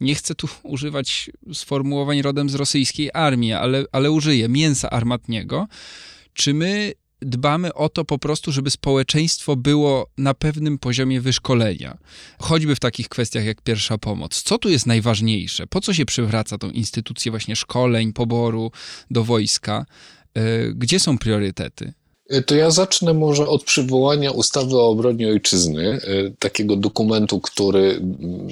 nie 0.01 0.15
chcę 0.15 0.35
tu 0.35 0.49
używać 0.63 1.31
sformułowań 1.53 2.23
rodem 2.23 2.51
z 2.51 2.55
rosyjskiej 2.55 3.11
armii, 3.15 3.53
ale, 3.53 3.85
ale 3.93 4.11
użyję 4.11 4.49
mięsa 4.49 4.91
armatniego, 4.91 5.69
czy 6.35 6.55
my 6.55 6.93
dbamy 7.21 7.75
o 7.75 7.89
to 7.89 8.05
po 8.05 8.19
prostu, 8.19 8.53
żeby 8.53 8.71
społeczeństwo 8.71 9.57
było 9.57 10.11
na 10.19 10.35
pewnym 10.35 10.79
poziomie 10.79 11.21
wyszkolenia. 11.21 11.99
Choćby 12.39 12.75
w 12.75 12.81
takich 12.81 13.09
kwestiach 13.09 13.45
jak 13.45 13.63
pierwsza 13.63 13.99
pomoc. 13.99 14.43
Co 14.43 14.59
tu 14.59 14.69
jest 14.69 14.87
najważniejsze? 14.87 15.67
Po 15.67 15.81
co 15.81 15.95
się 15.95 16.05
przywraca 16.05 16.59
tą 16.59 16.71
instytucję 16.71 17.31
właśnie 17.33 17.57
szkoleń, 17.57 18.13
poboru 18.13 18.73
do 19.11 19.25
wojska? 19.25 19.87
E, 20.35 20.73
gdzie 20.75 21.01
są 21.01 21.19
priorytety? 21.19 21.93
E, 22.29 22.43
to 22.43 22.55
ja 22.55 22.71
zacznę 22.71 23.15
może 23.15 23.49
od 23.49 23.65
przywołania 23.65 24.31
ustawy 24.31 24.77
o 24.77 24.89
obronie 24.89 25.29
ojczyzny, 25.29 25.91
e, 25.91 25.99
takiego 26.39 26.77
dokumentu, 26.77 27.41
który 27.41 28.01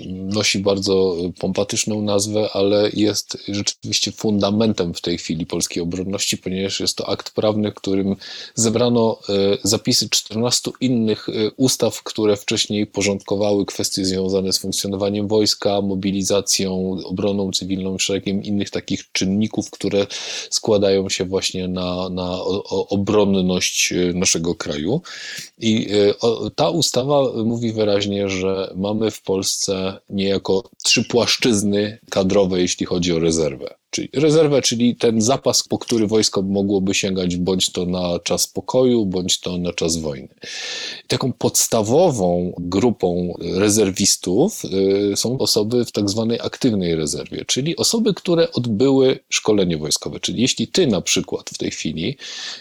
nosi 0.08 0.58
bardzo 0.58 1.16
pompatyczną 1.38 2.02
nazwę, 2.02 2.48
ale 2.52 2.90
jest 2.92 3.38
rzeczywiście 3.48 4.12
fundamentem 4.12 4.94
w 4.94 5.00
tej 5.00 5.18
chwili 5.18 5.46
polskiej 5.46 5.82
obronności, 5.82 6.38
ponieważ 6.38 6.80
jest 6.80 6.96
to 6.96 7.08
akt 7.08 7.34
prawny, 7.34 7.70
w 7.70 7.74
którym 7.74 8.16
zebrano 8.54 9.18
zapisy 9.64 10.08
14 10.10 10.70
innych 10.80 11.26
ustaw, 11.56 12.02
które 12.02 12.36
wcześniej 12.36 12.86
porządkowały 12.86 13.66
kwestie 13.66 14.04
związane 14.04 14.52
z 14.52 14.58
funkcjonowaniem 14.58 15.28
wojska, 15.28 15.80
mobilizacją, 15.80 16.96
obroną 17.04 17.50
cywilną 17.50 17.98
szeregiem 17.98 18.42
innych 18.42 18.70
takich 18.70 19.12
czynników, 19.12 19.70
które 19.70 20.06
składają 20.50 21.08
się 21.08 21.24
właśnie 21.24 21.68
na, 21.68 22.08
na 22.08 22.38
obronność 22.70 23.59
obronność 23.60 23.94
naszego 24.14 24.54
kraju. 24.54 25.02
I 25.58 25.88
ta 26.56 26.70
ustawa 26.70 27.32
mówi 27.44 27.72
wyraźnie, 27.72 28.28
że 28.28 28.72
mamy 28.76 29.10
w 29.10 29.22
Polsce 29.22 30.00
niejako 30.10 30.70
trzy 30.84 31.04
płaszczyzny 31.04 31.98
kadrowe, 32.10 32.60
jeśli 32.60 32.86
chodzi 32.86 33.12
o 33.12 33.18
rezerwę. 33.18 33.74
Czyli 33.90 34.08
rezerwę, 34.14 34.62
czyli 34.62 34.96
ten 34.96 35.20
zapas, 35.20 35.62
po 35.62 35.78
który 35.78 36.06
wojsko 36.06 36.42
mogłoby 36.42 36.94
sięgać 36.94 37.36
bądź 37.36 37.72
to 37.72 37.86
na 37.86 38.18
czas 38.18 38.46
pokoju, 38.46 39.06
bądź 39.06 39.40
to 39.40 39.58
na 39.58 39.72
czas 39.72 39.96
wojny. 39.96 40.28
taką 41.08 41.32
podstawową 41.32 42.52
grupą 42.58 43.34
rezerwistów 43.40 44.62
y, 45.12 45.16
są 45.16 45.38
osoby 45.38 45.84
w 45.84 45.92
tak 45.92 46.10
zwanej 46.10 46.38
aktywnej 46.40 46.96
rezerwie, 46.96 47.44
czyli 47.44 47.76
osoby, 47.76 48.14
które 48.14 48.52
odbyły 48.52 49.18
szkolenie 49.28 49.76
wojskowe. 49.76 50.20
Czyli 50.20 50.42
jeśli 50.42 50.68
ty 50.68 50.86
na 50.86 51.00
przykład 51.00 51.50
w 51.50 51.58
tej 51.58 51.70
chwili, 51.70 52.16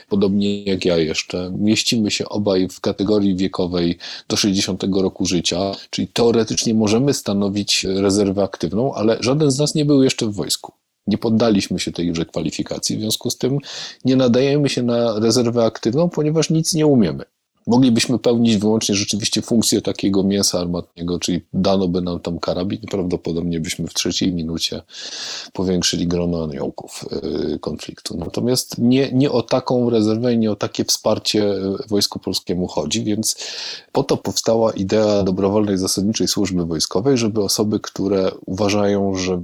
podobnie 0.09 0.63
jak 0.63 0.85
ja 0.85 0.97
jeszcze, 0.97 1.51
mieścimy 1.59 2.11
się 2.11 2.29
obaj 2.29 2.67
w 2.69 2.79
kategorii 2.79 3.35
wiekowej 3.35 3.97
do 4.27 4.37
60 4.37 4.83
roku 5.01 5.25
życia, 5.25 5.75
czyli 5.89 6.07
teoretycznie 6.07 6.73
możemy 6.73 7.13
stanowić 7.13 7.83
rezerwę 7.83 8.43
aktywną, 8.43 8.93
ale 8.93 9.17
żaden 9.19 9.51
z 9.51 9.59
nas 9.59 9.75
nie 9.75 9.85
był 9.85 10.03
jeszcze 10.03 10.25
w 10.25 10.33
wojsku 10.33 10.73
nie 11.09 11.17
poddaliśmy 11.17 11.79
się 11.79 11.91
tejże 11.91 12.25
kwalifikacji, 12.25 12.97
w 12.97 12.99
związku 12.99 13.29
z 13.29 13.37
tym 13.37 13.57
nie 14.05 14.15
nadajemy 14.15 14.69
się 14.69 14.83
na 14.83 15.19
rezerwę 15.19 15.65
aktywną, 15.65 16.09
ponieważ 16.09 16.49
nic 16.49 16.73
nie 16.73 16.87
umiemy. 16.87 17.23
Moglibyśmy 17.69 18.19
pełnić 18.19 18.57
wyłącznie 18.57 18.95
rzeczywiście 18.95 19.41
funkcję 19.41 19.81
takiego 19.81 20.23
mięsa 20.23 20.59
armatniego, 20.59 21.19
czyli 21.19 21.41
dano 21.53 21.87
by 21.87 22.01
nam 22.01 22.19
tam 22.19 22.39
karabin, 22.39 22.79
prawdopodobnie 22.91 23.59
byśmy 23.59 23.87
w 23.87 23.93
trzeciej 23.93 24.33
minucie 24.33 24.81
powiększyli 25.53 26.07
grono 26.07 26.43
aniołków 26.43 27.05
y, 27.53 27.59
konfliktu. 27.59 28.17
Natomiast 28.17 28.77
nie, 28.77 29.11
nie 29.11 29.31
o 29.31 29.43
taką 29.43 29.89
rezerwę, 29.89 30.37
nie 30.37 30.51
o 30.51 30.55
takie 30.55 30.85
wsparcie 30.85 31.55
Wojsku 31.87 32.19
Polskiemu 32.19 32.67
chodzi, 32.67 33.03
więc 33.03 33.35
po 33.91 34.03
to 34.03 34.17
powstała 34.17 34.71
idea 34.71 35.23
dobrowolnej 35.23 35.77
zasadniczej 35.77 36.27
służby 36.27 36.65
wojskowej, 36.65 37.17
żeby 37.17 37.43
osoby, 37.43 37.79
które 37.79 38.31
uważają, 38.45 39.15
że 39.15 39.41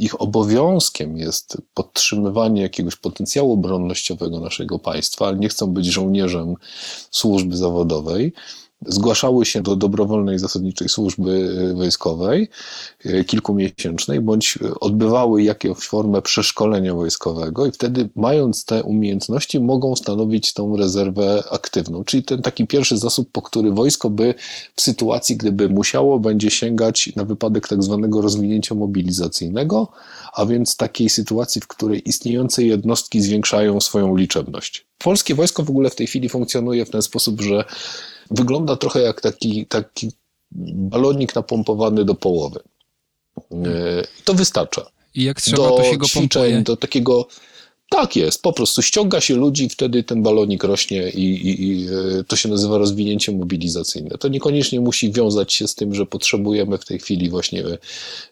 ich 0.00 0.20
obowiązkiem 0.20 1.18
jest 1.18 1.56
podtrzymywanie 1.74 2.62
jakiegoś 2.62 2.96
potencjału 2.96 3.52
obronnościowego 3.52 4.40
naszego 4.40 4.78
państwa, 4.78 5.26
ale 5.26 5.36
nie 5.36 5.48
chcą 5.48 5.66
być 5.66 5.86
żołnierzem 5.86 6.54
służby 7.10 7.56
zawodowej, 7.56 8.32
zgłaszały 8.86 9.46
się 9.46 9.62
do 9.62 9.76
dobrowolnej 9.76 10.38
zasadniczej 10.38 10.88
służby 10.88 11.56
e, 11.70 11.74
wojskowej 11.74 12.48
e, 13.04 13.24
kilkumiesięcznej, 13.24 14.20
bądź 14.20 14.58
odbywały 14.80 15.42
jakąś 15.42 15.78
formę 15.78 16.22
przeszkolenia 16.22 16.94
wojskowego 16.94 17.66
i 17.66 17.72
wtedy 17.72 18.08
mając 18.16 18.64
te 18.64 18.82
umiejętności 18.82 19.60
mogą 19.60 19.96
stanowić 19.96 20.52
tą 20.52 20.76
rezerwę 20.76 21.44
aktywną, 21.50 22.04
czyli 22.04 22.22
ten 22.22 22.42
taki 22.42 22.66
pierwszy 22.66 22.98
zasób, 22.98 23.32
po 23.32 23.42
który 23.42 23.70
wojsko 23.70 24.10
by 24.10 24.34
w 24.76 24.80
sytuacji, 24.82 25.36
gdyby 25.36 25.68
musiało, 25.68 26.18
będzie 26.18 26.50
sięgać 26.50 27.12
na 27.16 27.24
wypadek 27.24 27.68
tak 27.68 27.82
zwanego 27.82 28.20
rozwinięcia 28.20 28.74
mobilizacyjnego, 28.74 29.88
a 30.32 30.46
więc 30.46 30.76
takiej 30.76 31.08
sytuacji, 31.08 31.60
w 31.60 31.66
której 31.66 32.08
istniejące 32.08 32.62
jednostki 32.62 33.20
zwiększają 33.20 33.80
swoją 33.80 34.16
liczebność. 34.16 34.85
Polskie 34.98 35.34
wojsko 35.34 35.62
w 35.62 35.70
ogóle 35.70 35.90
w 35.90 35.96
tej 35.96 36.06
chwili 36.06 36.28
funkcjonuje 36.28 36.84
w 36.84 36.90
ten 36.90 37.02
sposób, 37.02 37.40
że 37.40 37.64
Wygląda 38.30 38.76
trochę 38.76 39.00
jak 39.00 39.20
taki, 39.20 39.66
taki 39.66 40.12
balonik 40.52 41.34
napompowany 41.34 42.04
do 42.04 42.14
połowy. 42.14 42.60
E, 43.52 43.64
to 44.24 44.34
wystarcza. 44.34 44.86
I 45.14 45.24
jak 45.24 45.40
trzeba, 45.40 45.68
do 45.68 45.76
to 45.76 45.84
się 45.84 45.96
go 45.96 46.06
ćwiczeń, 46.06 46.42
pompuje. 46.42 46.62
Do 46.62 46.76
takiego 46.76 47.28
tak 47.88 48.16
jest, 48.16 48.42
po 48.42 48.52
prostu 48.52 48.82
ściąga 48.82 49.20
się 49.20 49.36
ludzi, 49.36 49.68
wtedy 49.68 50.02
ten 50.02 50.22
balonik 50.22 50.64
rośnie 50.64 51.10
i, 51.10 51.22
i, 51.22 51.68
i, 51.68 51.86
e, 51.86 52.24
to 52.24 52.36
się 52.36 52.48
nazywa 52.48 52.78
rozwinięcie 52.78 53.32
mobilizacyjne. 53.32 54.10
To 54.18 54.28
niekoniecznie 54.28 54.80
musi 54.80 55.12
wiązać 55.12 55.52
się 55.52 55.68
z 55.68 55.74
tym, 55.74 55.94
że 55.94 56.06
potrzebujemy 56.06 56.78
w 56.78 56.84
tej 56.84 56.98
chwili 56.98 57.30
właśnie 57.30 57.64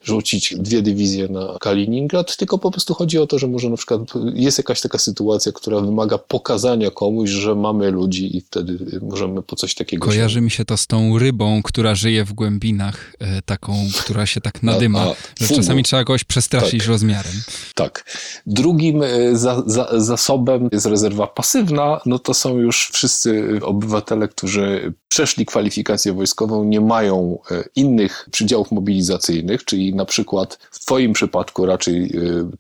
rzucić 0.03 0.55
dwie 0.59 0.83
dywizje 0.83 1.29
na 1.29 1.57
Kaliningrad, 1.61 2.37
tylko 2.37 2.59
po 2.59 2.71
prostu 2.71 2.95
chodzi 2.95 3.19
o 3.19 3.27
to, 3.27 3.39
że 3.39 3.47
może 3.47 3.71
na 3.71 3.77
przykład 3.77 4.01
jest 4.35 4.59
jakaś 4.59 4.81
taka 4.81 4.99
sytuacja, 4.99 5.53
która 5.53 5.81
wymaga 5.81 6.19
pokazania 6.19 6.91
komuś, 6.91 7.31
że 7.31 7.55
mamy 7.55 7.91
ludzi 7.91 8.37
i 8.37 8.41
wtedy 8.41 9.01
możemy 9.03 9.43
po 9.43 9.57
coś 9.57 9.75
takiego 9.75 10.07
Kojarzy 10.07 10.35
się... 10.35 10.41
mi 10.41 10.51
się 10.51 10.65
to 10.65 10.77
z 10.77 10.87
tą 10.87 11.19
rybą, 11.19 11.63
która 11.63 11.95
żyje 11.95 12.25
w 12.25 12.33
głębinach, 12.33 13.13
e, 13.19 13.43
taką, 13.43 13.77
która 14.01 14.27
się 14.27 14.41
tak 14.41 14.63
nadyma, 14.63 15.01
a, 15.01 15.11
a, 15.11 15.15
że 15.41 15.55
czasami 15.55 15.83
trzeba 15.83 16.05
kogoś 16.05 16.25
przestraszyć 16.25 16.81
tak, 16.81 16.89
rozmiarem. 16.89 17.33
Tak. 17.75 18.05
Drugim 18.47 19.03
e, 19.03 19.37
za, 19.45 19.63
za, 19.67 19.89
zasobem 19.93 20.69
jest 20.73 20.87
rezerwa 20.87 21.27
pasywna, 21.27 22.01
no 22.07 22.19
to 22.19 22.35
są 22.35 22.59
już 22.59 22.91
wszyscy 22.93 23.61
obywatele, 23.63 24.29
którzy 24.29 24.93
przeszli 25.09 25.47
kwalifikację 25.47 26.13
wojskową, 26.13 26.65
nie 26.65 26.81
mają 26.81 27.39
e, 27.51 27.65
innych 27.77 28.29
przydziałów 28.31 28.73
mobilizacyjnych, 28.73 29.65
czyli 29.65 29.95
na 29.95 30.05
przykład 30.05 30.59
w 30.71 30.79
Twoim 30.81 31.13
przypadku 31.13 31.67
raczej 31.67 32.05
e, 32.05 32.11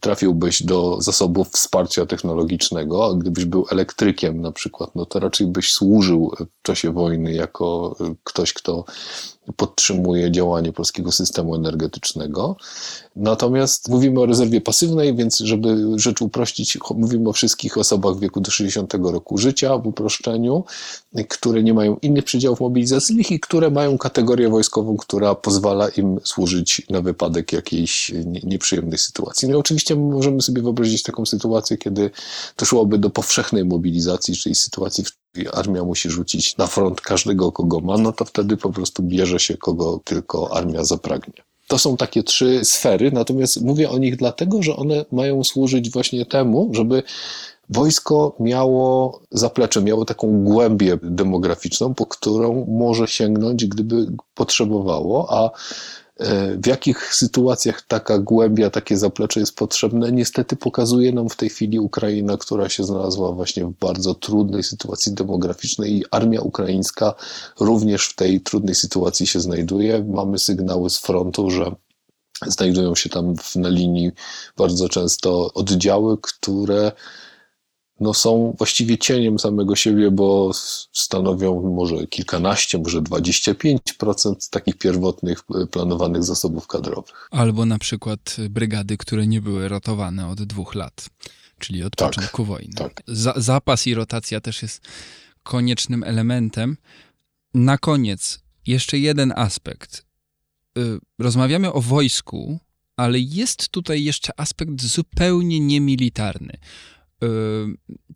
trafiłbyś 0.01 0.63
do 0.63 1.01
zasobów 1.01 1.49
wsparcia 1.49 2.07
technologicznego, 2.07 3.07
a 3.07 3.15
gdybyś 3.15 3.45
był 3.45 3.67
elektrykiem 3.71 4.41
na 4.41 4.53
przykład, 4.53 4.91
no 4.95 5.07
to 5.07 5.21
raczej 5.21 5.47
byś 5.47 5.73
służył 5.73 6.33
w 6.41 6.63
czasie 6.63 6.93
wojny 6.93 7.33
jako 7.33 7.97
e, 8.01 8.15
ktoś, 8.25 8.53
kto 8.53 8.85
podtrzymuje 9.57 10.31
działanie 10.31 10.73
polskiego 10.73 11.13
systemu 11.13 11.55
energetycznego. 11.55 12.57
Natomiast 13.17 13.89
mówimy 13.89 14.21
o 14.21 14.27
rezerwie 14.27 14.61
pasywnej, 14.61 15.15
więc 15.15 15.39
żeby 15.39 15.77
rzecz 15.97 16.23
uprościć, 16.23 16.79
mówimy 16.95 17.29
o 17.29 17.33
wszystkich 17.33 17.79
osobach 17.79 18.15
w 18.15 18.21
wieku 18.21 18.41
do 18.41 18.51
60 18.51 18.95
roku 18.95 19.39
życia 19.39 19.79
w 19.79 19.87
uproszczeniu, 19.87 20.65
które 21.29 21.63
nie 21.63 21.75
mają 21.75 21.97
innych 22.03 22.25
przydziałów 22.25 22.61
mobilizacyjnych 22.61 23.31
i 23.31 23.41
które 23.41 23.71
mają 23.71 23.99
kategorię 23.99 24.49
wojskową, 24.49 24.97
która 24.97 25.35
pozwala 25.35 25.89
im 25.89 26.21
służyć 26.25 26.83
na 26.91 27.01
wypadek 27.01 27.53
jakiejś 27.53 28.13
nieprzyjemnej 28.45 28.99
sytuacji. 28.99 29.49
No 29.49 29.59
oczywiście 29.59 29.97
możemy 29.97 30.43
sobie 30.43 30.63
wyobrazić 30.63 31.03
taką 31.03 31.27
sytuację, 31.27 31.79
kiedy 31.79 32.11
doszłoby 32.59 32.99
do 32.99 33.11
powszechnej 33.11 33.65
mobilizacji, 33.65 34.37
czyli 34.37 34.55
sytuacji, 34.55 35.05
w 35.05 35.24
armia 35.53 35.85
musi 35.85 36.11
rzucić 36.11 36.57
na 36.57 36.67
front 36.67 37.01
każdego, 37.01 37.53
kogo 37.53 37.81
ma, 37.81 37.99
no 37.99 38.13
to 38.13 38.25
wtedy 38.25 38.57
po 38.57 38.71
prostu 38.71 39.03
bierze 39.03 39.39
się 39.39 39.57
kogo 39.57 40.01
tylko 40.05 40.57
armia 40.57 40.85
zapragnie. 40.85 41.45
To 41.69 41.79
są 41.79 41.97
takie 41.97 42.23
trzy 42.23 42.61
sfery, 42.65 43.13
natomiast 43.13 43.63
mówię 43.63 43.91
o 43.91 43.99
nich 43.99 44.17
dlatego, 44.17 44.63
że 44.63 44.77
one 44.77 45.05
mają 45.13 45.45
służyć 45.45 45.91
właśnie 45.91 46.27
temu, 46.27 46.71
żeby 46.73 47.03
wojsko 47.69 48.37
miało 48.41 49.21
zaplecze, 49.31 49.83
miało 49.83 50.05
taką 50.05 50.45
głębię 50.45 50.99
demograficzną, 51.03 51.95
po 51.95 52.07
którą 52.07 52.67
może 52.69 53.09
sięgnąć, 53.09 53.67
gdyby 53.67 54.07
potrzebowało, 54.35 55.27
a 55.31 55.51
w 56.57 56.67
jakich 56.67 57.15
sytuacjach 57.15 57.83
taka 57.83 58.19
głębia, 58.19 58.71
takie 58.71 58.97
zaplecze 58.97 59.41
jest 59.41 59.57
potrzebne, 59.57 60.13
niestety 60.13 60.57
pokazuje 60.57 61.13
nam 61.13 61.29
w 61.29 61.37
tej 61.37 61.49
chwili 61.49 61.79
Ukraina, 61.79 62.37
która 62.37 62.69
się 62.69 62.85
znalazła 62.85 63.33
właśnie 63.33 63.65
w 63.65 63.73
bardzo 63.73 64.15
trudnej 64.15 64.63
sytuacji 64.63 65.15
demograficznej 65.15 65.99
i 65.99 66.05
armia 66.11 66.41
ukraińska 66.41 67.15
również 67.61 68.07
w 68.07 68.15
tej 68.17 68.41
trudnej 68.41 68.75
sytuacji 68.75 69.27
się 69.27 69.41
znajduje. 69.41 70.05
Mamy 70.05 70.39
sygnały 70.39 70.91
z 70.91 70.99
frontu, 70.99 71.51
że 71.51 71.75
znajdują 72.47 72.95
się 72.95 73.11
tam 73.11 73.35
na 73.57 73.69
linii 73.69 74.11
bardzo 74.57 74.89
często 74.89 75.55
oddziały, 75.55 76.19
które 76.23 76.93
no 78.01 78.15
są 78.15 78.55
właściwie 78.59 78.99
cieniem 78.99 79.39
samego 79.39 79.77
siebie, 79.77 80.11
bo 80.11 80.51
stanowią 80.93 81.75
może 81.75 82.07
kilkanaście, 82.07 82.79
może 82.79 83.03
25% 83.03 84.51
takich 84.51 84.79
pierwotnych 84.79 85.43
e, 85.63 85.67
planowanych 85.67 86.25
zasobów 86.25 86.67
kadrowych. 86.67 87.29
Albo 87.31 87.67
na 87.67 87.79
przykład 87.79 88.37
brygady, 88.51 88.97
które 88.97 89.27
nie 89.27 89.41
były 89.41 89.69
rotowane 89.69 90.29
od 90.29 90.43
dwóch 90.43 90.75
lat, 90.75 91.09
czyli 91.59 91.83
od 91.83 91.97
tak, 91.97 92.09
początku 92.09 92.45
wojny. 92.45 92.75
Tak. 92.75 93.03
Za, 93.07 93.35
zapas 93.37 93.87
i 93.87 93.95
rotacja 93.95 94.41
też 94.41 94.63
jest 94.63 94.81
koniecznym 95.43 96.03
elementem. 96.03 96.77
Na 97.55 97.79
koniec 97.79 98.41
jeszcze 98.67 98.99
jeden 98.99 99.33
aspekt. 99.37 100.05
Y, 100.79 100.99
rozmawiamy 101.19 101.73
o 101.73 101.81
wojsku, 101.81 102.59
ale 102.97 103.19
jest 103.19 103.69
tutaj 103.69 104.05
jeszcze 104.05 104.41
aspekt 104.41 104.83
zupełnie 104.83 105.61
niemilitarny. 105.61 106.59
Y, 107.25 107.27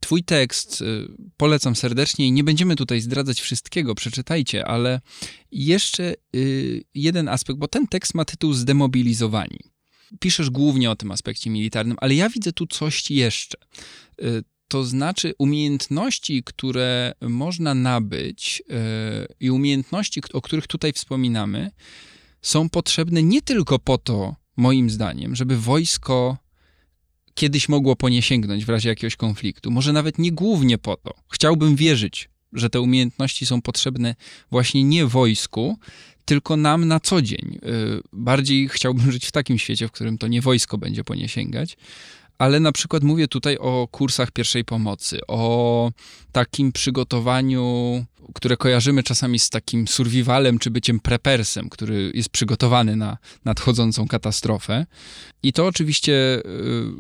twój 0.01 0.25
tekst 0.25 0.81
y, 0.81 1.09
polecam 1.37 1.77
serdecznie 1.77 2.27
i 2.27 2.33
nie 2.33 2.45
będziemy 2.45 2.77
tutaj 2.77 3.01
zdradzać 3.01 3.41
wszystkiego, 3.41 3.95
przeczytajcie, 3.95 4.67
ale 4.67 5.01
jeszcze 5.53 6.15
y, 6.37 6.85
jeden 6.95 7.29
aspekt, 7.29 7.59
bo 7.59 7.69
ten 7.69 7.87
tekst 7.87 8.15
ma 8.15 8.25
tytuł 8.25 8.53
Zdemobilizowani. 8.53 9.59
Piszesz 10.21 10.51
głównie 10.51 10.91
o 10.91 10.97
tym 10.97 11.11
aspekcie 11.11 11.51
militarnym, 11.51 11.97
ale 12.01 12.15
ja 12.15 12.29
widzę 12.29 12.53
tu 12.53 12.67
coś 12.67 13.11
jeszcze. 13.11 13.59
To 14.69 14.85
znaczy 14.85 15.35
umiejętności, 15.39 16.43
które 16.45 17.13
można 17.21 17.75
nabyć 17.75 18.63
i 19.41 19.51
umiejętności, 19.51 20.23
o 20.33 20.41
których 20.41 20.67
tutaj 20.67 20.93
wspominamy, 20.93 21.71
są 22.43 22.69
potrzebne 22.69 23.23
nie 23.23 23.43
tylko 23.43 23.79
po 23.79 23.99
to, 23.99 24.37
moim 24.57 24.91
zdaniem, 24.91 25.37
żeby 25.37 25.57
wojsko 25.57 26.37
kiedyś 27.39 27.69
mogło 27.69 27.97
po 27.97 28.09
nie 28.09 28.23
sięgnąć 28.23 28.65
w 28.65 28.69
razie 28.69 28.89
jakiegoś 28.89 29.17
konfliktu. 29.17 29.71
Może 29.71 29.93
nawet 29.93 30.19
nie 30.19 30.33
głównie 30.33 30.79
po 30.79 30.97
to. 30.97 31.15
Chciałbym 31.33 31.77
wierzyć, 31.77 32.29
że 32.53 32.71
te 32.71 32.81
umiejętności 32.81 33.47
są 33.47 33.63
potrzebne 33.63 34.15
właśnie 34.51 34.85
nie 34.85 35.07
wojsku, 35.07 35.79
tylko 36.25 36.57
nam 36.57 36.89
na 36.89 37.01
co 37.01 37.23
dzień. 37.23 37.59
Y, 37.63 38.01
bardziej 38.13 38.69
chciałbym 38.69 39.13
żyć 39.13 39.27
w 39.27 39.33
takim 39.33 39.59
świecie, 39.59 39.89
w 39.89 39.93
którym 39.93 40.19
to 40.19 40.29
nie 40.29 40.41
wojsko 40.43 40.79
będzie 40.79 41.05
po 41.05 41.15
nie 41.15 41.29
sięgać, 41.29 41.77
ale 42.39 42.61
na 42.61 42.73
przykład 42.73 43.03
mówię 43.03 43.29
tutaj 43.29 43.59
o 43.59 43.89
kursach 43.91 44.31
pierwszej 44.31 44.65
pomocy, 44.65 45.21
o 45.29 45.93
takim 46.33 46.73
przygotowaniu, 46.73 48.05
które 48.35 48.57
kojarzymy 48.57 49.03
czasami 49.03 49.39
z 49.39 49.51
takim 49.51 49.89
survivalem 49.89 50.59
czy 50.59 50.71
byciem 50.71 51.01
prepersem, 51.01 51.69
który 51.69 52.13
jest 52.15 52.29
przygotowany 52.29 52.97
na 52.97 53.19
nadchodzącą 53.45 54.09
katastrofę. 54.09 54.87
I 55.43 55.53
to 55.53 55.67
oczywiście 55.67 56.13
y, 56.13 56.43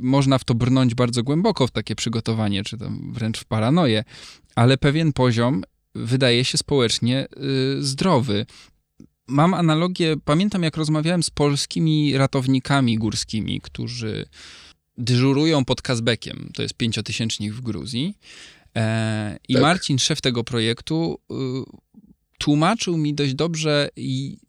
można 0.00 0.38
w 0.38 0.44
to 0.44 0.54
brnąć 0.54 0.94
bardzo 0.94 1.22
głęboko 1.22 1.66
w 1.66 1.70
takie 1.70 1.94
przygotowanie, 1.94 2.64
czy 2.64 2.78
tam 2.78 3.12
wręcz 3.12 3.38
w 3.38 3.44
paranoję, 3.44 4.04
ale 4.54 4.78
pewien 4.78 5.12
poziom 5.12 5.62
wydaje 5.94 6.44
się 6.44 6.58
społecznie 6.58 7.26
y, 7.78 7.82
zdrowy. 7.82 8.46
Mam 9.26 9.54
analogię, 9.54 10.16
pamiętam 10.24 10.62
jak 10.62 10.76
rozmawiałem 10.76 11.22
z 11.22 11.30
polskimi 11.30 12.18
ratownikami 12.18 12.98
górskimi, 12.98 13.60
którzy 13.60 14.26
dyżurują 14.98 15.64
pod 15.64 15.82
Kazbekiem, 15.82 16.50
to 16.54 16.62
jest 16.62 16.74
pięciotysięcznik 16.74 17.52
w 17.52 17.60
Gruzji. 17.60 18.14
E, 18.76 19.38
I 19.48 19.52
tak. 19.52 19.62
Marcin, 19.62 19.98
szef 19.98 20.20
tego 20.20 20.44
projektu, 20.44 21.18
y, 21.30 21.34
tłumaczył 22.38 22.96
mi 22.96 23.14
dość 23.14 23.34
dobrze 23.34 23.88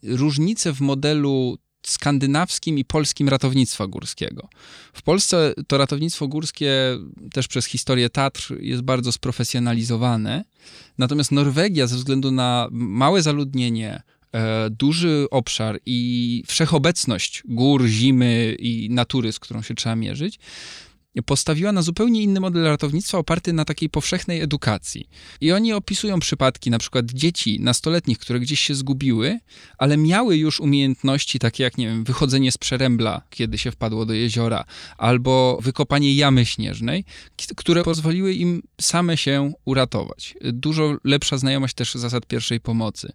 różnice 0.03 0.73
w 0.73 0.81
modelu 0.81 1.57
skandynawskim 1.85 2.77
i 2.77 2.85
polskim 2.85 3.29
ratownictwa 3.29 3.87
górskiego. 3.87 4.49
W 4.93 5.01
Polsce 5.01 5.53
to 5.67 5.77
ratownictwo 5.77 6.27
górskie 6.27 6.71
też 7.33 7.47
przez 7.47 7.65
historię 7.65 8.09
Tatr 8.09 8.55
jest 8.59 8.81
bardzo 8.81 9.11
sprofesjonalizowane, 9.11 10.43
natomiast 10.97 11.31
Norwegia 11.31 11.87
ze 11.87 11.95
względu 11.95 12.31
na 12.31 12.67
małe 12.71 13.21
zaludnienie, 13.21 14.01
E, 14.33 14.69
duży 14.69 15.25
obszar 15.31 15.79
i 15.85 16.43
wszechobecność 16.47 17.43
gór, 17.45 17.85
zimy 17.85 18.55
i 18.59 18.89
natury, 18.91 19.31
z 19.31 19.39
którą 19.39 19.61
się 19.61 19.75
trzeba 19.75 19.95
mierzyć, 19.95 20.39
postawiła 21.23 21.71
na 21.71 21.81
zupełnie 21.81 22.23
inny 22.23 22.39
model 22.39 22.63
ratownictwa 22.63 23.17
oparty 23.17 23.53
na 23.53 23.65
takiej 23.65 23.89
powszechnej 23.89 24.41
edukacji. 24.41 25.09
I 25.41 25.51
oni 25.51 25.73
opisują 25.73 26.19
przypadki 26.19 26.69
na 26.69 26.79
przykład 26.79 27.05
dzieci 27.05 27.59
nastoletnich, 27.59 28.19
które 28.19 28.39
gdzieś 28.39 28.59
się 28.59 28.75
zgubiły, 28.75 29.39
ale 29.77 29.97
miały 29.97 30.37
już 30.37 30.59
umiejętności 30.59 31.39
takie 31.39 31.63
jak, 31.63 31.77
nie 31.77 31.87
wiem, 31.87 32.03
wychodzenie 32.03 32.51
z 32.51 32.57
przerębla, 32.57 33.21
kiedy 33.29 33.57
się 33.57 33.71
wpadło 33.71 34.05
do 34.05 34.13
jeziora, 34.13 34.65
albo 34.97 35.59
wykopanie 35.61 36.15
jamy 36.15 36.45
śnieżnej, 36.45 37.05
które 37.55 37.83
pozwoliły 37.83 38.33
im 38.33 38.61
same 38.81 39.17
się 39.17 39.51
uratować. 39.65 40.35
Dużo 40.41 40.97
lepsza 41.03 41.37
znajomość 41.37 41.73
też 41.73 41.93
zasad 41.93 42.25
pierwszej 42.25 42.59
pomocy. 42.59 43.11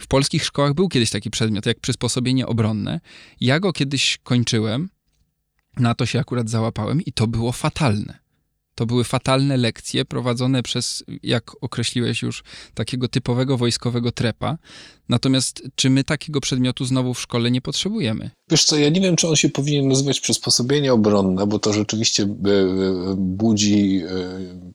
W 0.00 0.06
polskich 0.06 0.44
szkołach 0.44 0.74
był 0.74 0.88
kiedyś 0.88 1.10
taki 1.10 1.30
przedmiot 1.30 1.66
jak 1.66 1.80
przysposobienie 1.80 2.46
obronne. 2.46 3.00
Ja 3.40 3.60
go 3.60 3.72
kiedyś 3.72 4.18
kończyłem, 4.22 4.88
na 5.76 5.94
to 5.94 6.06
się 6.06 6.20
akurat 6.20 6.50
załapałem 6.50 7.02
i 7.02 7.12
to 7.12 7.26
było 7.26 7.52
fatalne. 7.52 8.19
To 8.80 8.86
były 8.86 9.04
fatalne 9.04 9.56
lekcje 9.56 10.04
prowadzone 10.04 10.62
przez, 10.62 11.04
jak 11.22 11.50
określiłeś 11.60 12.22
już, 12.22 12.42
takiego 12.74 13.08
typowego 13.08 13.56
wojskowego 13.56 14.12
trepa. 14.12 14.58
Natomiast 15.08 15.62
czy 15.74 15.90
my 15.90 16.04
takiego 16.04 16.40
przedmiotu 16.40 16.84
znowu 16.84 17.14
w 17.14 17.20
szkole 17.20 17.50
nie 17.50 17.60
potrzebujemy? 17.60 18.30
Wiesz 18.50 18.64
co, 18.64 18.76
ja 18.76 18.88
nie 18.88 19.00
wiem, 19.00 19.16
czy 19.16 19.28
on 19.28 19.36
się 19.36 19.48
powinien 19.48 19.88
nazywać 19.88 20.20
przysposobienie 20.20 20.92
obronne, 20.92 21.46
bo 21.46 21.58
to 21.58 21.72
rzeczywiście 21.72 22.22
e, 22.22 22.26
e, 22.26 23.14
budzi 23.16 24.02
e, 24.02 24.10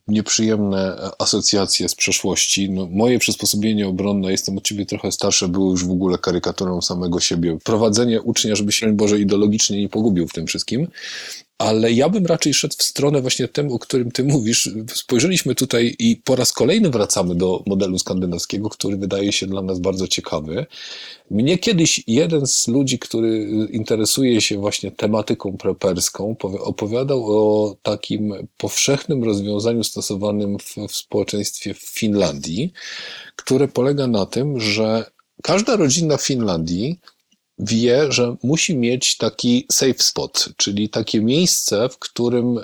nieprzyjemne 0.07 0.97
asocjacje 1.19 1.89
z 1.89 1.95
przeszłości. 1.95 2.69
No, 2.69 2.87
moje 2.91 3.19
przysposobienie 3.19 3.87
obronne, 3.87 4.31
jestem 4.31 4.57
od 4.57 4.63
ciebie 4.63 4.85
trochę 4.85 5.11
starsze, 5.11 5.47
było 5.47 5.71
już 5.71 5.85
w 5.85 5.91
ogóle 5.91 6.17
karykaturą 6.17 6.81
samego 6.81 7.19
siebie. 7.19 7.57
Prowadzenie 7.63 8.21
ucznia, 8.21 8.55
żeby 8.55 8.71
się, 8.71 8.93
Boże, 8.93 9.19
ideologicznie 9.19 9.81
nie 9.81 9.89
pogubił 9.89 10.27
w 10.27 10.33
tym 10.33 10.47
wszystkim. 10.47 10.87
Ale 11.57 11.91
ja 11.91 12.09
bym 12.09 12.25
raczej 12.25 12.53
szedł 12.53 12.75
w 12.77 12.83
stronę 12.83 13.21
właśnie 13.21 13.47
temu, 13.47 13.75
o 13.75 13.79
którym 13.79 14.11
ty 14.11 14.23
mówisz. 14.23 14.69
Spojrzeliśmy 14.93 15.55
tutaj 15.55 15.95
i 15.99 16.15
po 16.15 16.35
raz 16.35 16.53
kolejny 16.53 16.89
wracamy 16.89 17.35
do 17.35 17.63
modelu 17.65 17.99
skandynawskiego, 17.99 18.69
który 18.69 18.97
wydaje 18.97 19.31
się 19.31 19.47
dla 19.47 19.61
nas 19.61 19.79
bardzo 19.79 20.07
ciekawy. 20.07 20.65
Mnie 21.31 21.57
kiedyś 21.57 22.03
jeden 22.07 22.47
z 22.47 22.67
ludzi, 22.67 22.99
który 22.99 23.47
interesuje 23.71 24.41
się 24.41 24.57
właśnie 24.57 24.91
tematyką 24.91 25.57
preperską, 25.57 26.35
opowiadał 26.59 27.25
o 27.25 27.75
takim 27.81 28.33
powszechnym 28.57 29.23
rozwiązaniu 29.23 29.83
stosowanym 29.83 30.59
w, 30.59 30.75
w 30.89 30.95
społeczeństwie 30.95 31.73
w 31.73 31.79
Finlandii, 31.79 32.73
które 33.35 33.67
polega 33.67 34.07
na 34.07 34.25
tym, 34.25 34.59
że 34.59 35.05
każda 35.43 35.75
rodzina 35.75 36.17
w 36.17 36.25
Finlandii 36.25 36.99
wie, 37.59 38.11
że 38.11 38.35
musi 38.43 38.77
mieć 38.77 39.17
taki 39.17 39.65
safe 39.71 39.99
spot, 39.99 40.49
czyli 40.57 40.89
takie 40.89 41.21
miejsce, 41.21 41.89
w 41.89 41.99
którym 41.99 42.57
e, 42.57 42.63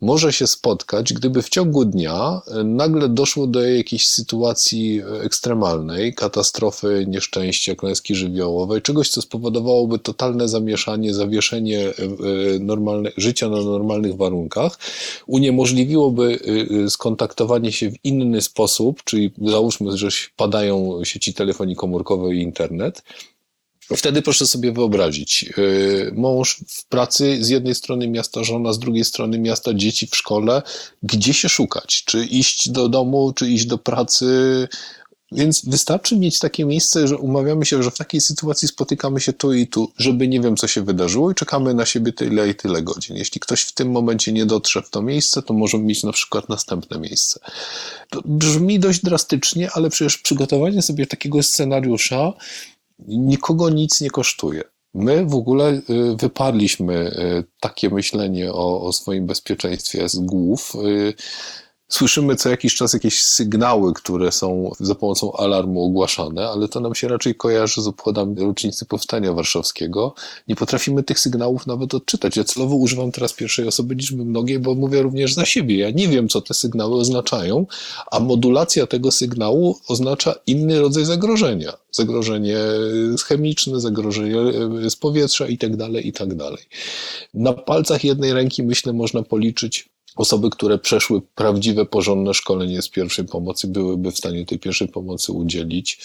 może 0.00 0.32
się 0.32 0.46
spotkać, 0.46 1.12
gdyby 1.12 1.42
w 1.42 1.48
ciągu 1.48 1.84
dnia 1.84 2.40
e, 2.46 2.64
nagle 2.64 3.08
doszło 3.08 3.46
do 3.46 3.66
jakiejś 3.66 4.08
sytuacji 4.08 5.02
ekstremalnej, 5.22 6.14
katastrofy, 6.14 7.04
nieszczęścia, 7.08 7.74
klęski 7.74 8.14
żywiołowej, 8.14 8.82
czegoś, 8.82 9.08
co 9.08 9.22
spowodowałoby 9.22 9.98
totalne 9.98 10.48
zamieszanie, 10.48 11.14
zawieszenie 11.14 11.80
e, 11.80 11.92
normalne, 12.60 13.10
życia 13.16 13.48
na 13.48 13.62
normalnych 13.62 14.16
warunkach, 14.16 14.78
uniemożliwiłoby 15.26 16.38
skontaktowanie 16.88 17.72
się 17.72 17.90
w 17.90 18.04
inny 18.04 18.42
sposób, 18.42 19.04
czyli 19.04 19.32
załóżmy, 19.42 19.96
że 19.96 20.08
padają 20.36 21.04
sieci 21.04 21.34
telefonii 21.34 21.76
komórkowej 21.76 22.38
i 22.38 22.42
internet, 22.42 23.02
Wtedy 23.94 24.22
proszę 24.22 24.46
sobie 24.46 24.72
wyobrazić, 24.72 25.44
y, 25.58 26.12
mąż 26.14 26.60
w 26.68 26.86
pracy, 26.86 27.38
z 27.40 27.48
jednej 27.48 27.74
strony 27.74 28.08
miasta 28.08 28.44
żona, 28.44 28.72
z 28.72 28.78
drugiej 28.78 29.04
strony 29.04 29.38
miasta 29.38 29.74
dzieci 29.74 30.06
w 30.06 30.16
szkole, 30.16 30.62
gdzie 31.02 31.34
się 31.34 31.48
szukać? 31.48 32.04
Czy 32.04 32.24
iść 32.24 32.70
do 32.70 32.88
domu, 32.88 33.32
czy 33.32 33.50
iść 33.50 33.66
do 33.66 33.78
pracy? 33.78 34.68
Więc 35.32 35.64
wystarczy 35.64 36.18
mieć 36.18 36.38
takie 36.38 36.64
miejsce, 36.64 37.08
że 37.08 37.18
umawiamy 37.18 37.66
się, 37.66 37.82
że 37.82 37.90
w 37.90 37.98
takiej 37.98 38.20
sytuacji 38.20 38.68
spotykamy 38.68 39.20
się 39.20 39.32
tu 39.32 39.52
i 39.52 39.66
tu, 39.66 39.92
żeby 39.98 40.28
nie 40.28 40.40
wiem, 40.40 40.56
co 40.56 40.66
się 40.66 40.82
wydarzyło 40.82 41.30
i 41.30 41.34
czekamy 41.34 41.74
na 41.74 41.86
siebie 41.86 42.12
tyle 42.12 42.48
i 42.48 42.54
tyle 42.54 42.82
godzin. 42.82 43.16
Jeśli 43.16 43.40
ktoś 43.40 43.62
w 43.62 43.72
tym 43.72 43.90
momencie 43.90 44.32
nie 44.32 44.46
dotrze 44.46 44.82
w 44.82 44.90
to 44.90 45.02
miejsce, 45.02 45.42
to 45.42 45.54
możemy 45.54 45.84
mieć 45.84 46.02
na 46.02 46.12
przykład 46.12 46.48
następne 46.48 47.00
miejsce. 47.00 47.40
To 48.10 48.22
brzmi 48.24 48.78
dość 48.78 49.00
drastycznie, 49.00 49.70
ale 49.72 49.90
przecież 49.90 50.18
przygotowanie 50.18 50.82
sobie 50.82 51.06
takiego 51.06 51.42
scenariusza 51.42 52.32
nikogo 52.98 53.70
nic 53.70 54.00
nie 54.00 54.10
kosztuje. 54.10 54.62
My 54.94 55.26
w 55.26 55.34
ogóle 55.34 55.70
y, 55.70 55.82
wyparliśmy 56.16 56.94
y, 56.94 57.44
takie 57.60 57.90
myślenie 57.90 58.52
o, 58.52 58.80
o 58.80 58.92
swoim 58.92 59.26
bezpieczeństwie 59.26 60.08
z 60.08 60.18
głów. 60.18 60.72
Słyszymy 61.88 62.36
co 62.36 62.48
jakiś 62.48 62.74
czas 62.74 62.92
jakieś 62.92 63.22
sygnały, 63.22 63.94
które 63.94 64.32
są 64.32 64.70
za 64.80 64.94
pomocą 64.94 65.32
alarmu 65.32 65.84
ogłaszane, 65.84 66.48
ale 66.48 66.68
to 66.68 66.80
nam 66.80 66.94
się 66.94 67.08
raczej 67.08 67.34
kojarzy 67.34 67.82
z 67.82 67.86
obchodami 67.86 68.40
rocznicy 68.40 68.86
Powstania 68.86 69.32
Warszawskiego. 69.32 70.14
Nie 70.48 70.56
potrafimy 70.56 71.02
tych 71.02 71.18
sygnałów 71.18 71.66
nawet 71.66 71.94
odczytać. 71.94 72.36
Ja 72.36 72.44
celowo 72.44 72.74
używam 72.74 73.12
teraz 73.12 73.32
pierwszej 73.32 73.68
osoby 73.68 73.94
liczby 73.94 74.24
mnogiej, 74.24 74.58
bo 74.58 74.74
mówię 74.74 75.02
również 75.02 75.34
za 75.34 75.44
siebie. 75.44 75.76
Ja 75.76 75.90
nie 75.90 76.08
wiem, 76.08 76.28
co 76.28 76.40
te 76.40 76.54
sygnały 76.54 76.94
oznaczają, 76.94 77.66
a 78.10 78.20
modulacja 78.20 78.86
tego 78.86 79.10
sygnału 79.10 79.78
oznacza 79.88 80.34
inny 80.46 80.80
rodzaj 80.80 81.04
zagrożenia. 81.04 81.72
Zagrożenie 81.90 82.58
chemiczne, 83.26 83.80
zagrożenie 83.80 84.36
z 84.90 84.96
powietrza 84.96 85.46
i 85.46 85.58
tak 85.58 85.76
dalej, 85.76 86.08
i 86.08 86.12
tak. 86.12 86.28
Na 87.34 87.52
palcach 87.52 88.04
jednej 88.04 88.32
ręki, 88.32 88.62
myślę, 88.62 88.92
można 88.92 89.22
policzyć 89.22 89.95
osoby, 90.16 90.50
które 90.50 90.78
przeszły 90.78 91.22
prawdziwe, 91.34 91.86
porządne 91.86 92.34
szkolenie 92.34 92.82
z 92.82 92.88
pierwszej 92.88 93.24
pomocy, 93.24 93.68
byłyby 93.68 94.12
w 94.12 94.18
stanie 94.18 94.46
tej 94.46 94.58
pierwszej 94.58 94.88
pomocy 94.88 95.32
udzielić. 95.32 95.98